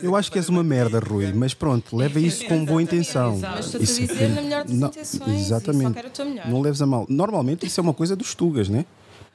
[0.00, 3.36] Eu acho que és uma merda, Rui, mas pronto, leva isso com boa intenção.
[3.40, 5.40] Mas estou-te a dizer na melhor das Não, intenções.
[5.40, 5.88] Exatamente.
[5.88, 6.46] Só quero o teu melhor.
[6.48, 7.04] Não leves a mal.
[7.08, 8.84] Normalmente isso é uma coisa dos tugas, né?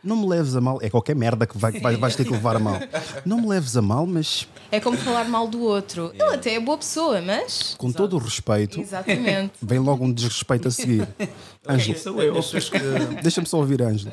[0.03, 0.79] Não me leves a mal.
[0.81, 2.79] É qualquer merda que vai, vai- vais ter que levar a mal.
[3.25, 6.11] Não me leves a mal, mas É como falar mal do outro.
[6.13, 7.75] Ele até é boa pessoa, mas.
[7.77, 9.53] com todo o respeito, Exatamente.
[9.61, 11.05] vem logo um desrespeito a seguir.
[11.67, 14.11] Ângelo, que- deixa-me só ouvir Ângelo.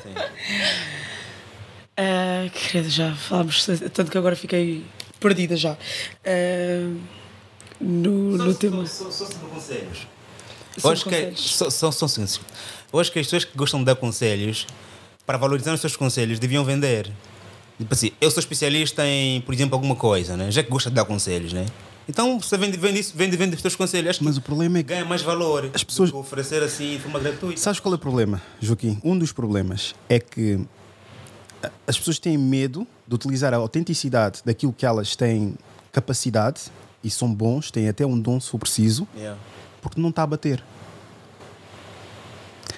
[1.95, 4.85] Ah, credo, já falámos, tanto que agora fiquei
[5.19, 5.75] perdida já.
[6.25, 6.93] Ah,
[7.79, 8.85] no, no tema.
[8.85, 10.07] Só, só sobre conselhos.
[10.75, 11.55] Eu Sobre acho, que é, conselhos.
[11.55, 12.25] só, só, só, assim,
[12.93, 14.67] eu acho que as pessoas que gostam de dar conselhos,
[15.27, 17.11] para valorizar os seus conselhos, deviam vender.
[17.77, 20.49] Tipo assim, eu sou especialista em, por exemplo, alguma coisa, né?
[20.49, 21.65] já que gosta de dar conselhos, né?
[22.09, 24.19] Então você vende, vende isso, vende, vende os seus conselhos.
[24.21, 27.59] Mas o problema é que ganha mais valor As pessoas- oferecer assim de forma gratuita.
[27.59, 28.97] Sabes qual é o problema, Joaquim?
[29.03, 30.65] Um dos problemas é que
[31.85, 35.55] as pessoas têm medo de utilizar a autenticidade daquilo que elas têm
[35.91, 36.61] capacidade
[37.03, 39.37] e são bons, têm até um dom se for preciso, Yeah.
[39.81, 40.63] porque não está a bater.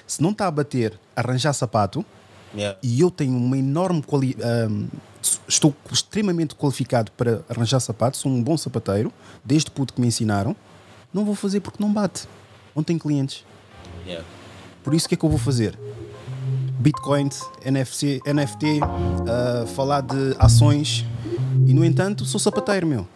[0.06, 2.04] Se não está a bater, arranjar sapato,
[2.52, 2.76] Yeah.
[2.82, 4.86] e eu tenho uma enorme quali ahm,
[5.46, 9.12] estou extremamente qualificado para arranjar sapatos, sou um bom sapateiro,
[9.44, 10.56] desde puto que me ensinaram,
[11.12, 12.26] não vou fazer porque não bate.
[12.74, 13.44] Não tenho clientes.
[14.06, 14.24] Yeah.
[14.82, 15.78] Por isso, o que é que eu vou fazer?
[16.78, 17.28] Bitcoin,
[17.64, 18.80] NFC, NFT,
[19.28, 21.04] ah, falar de ações
[21.66, 23.06] e, no entanto, sou sapateiro, meu.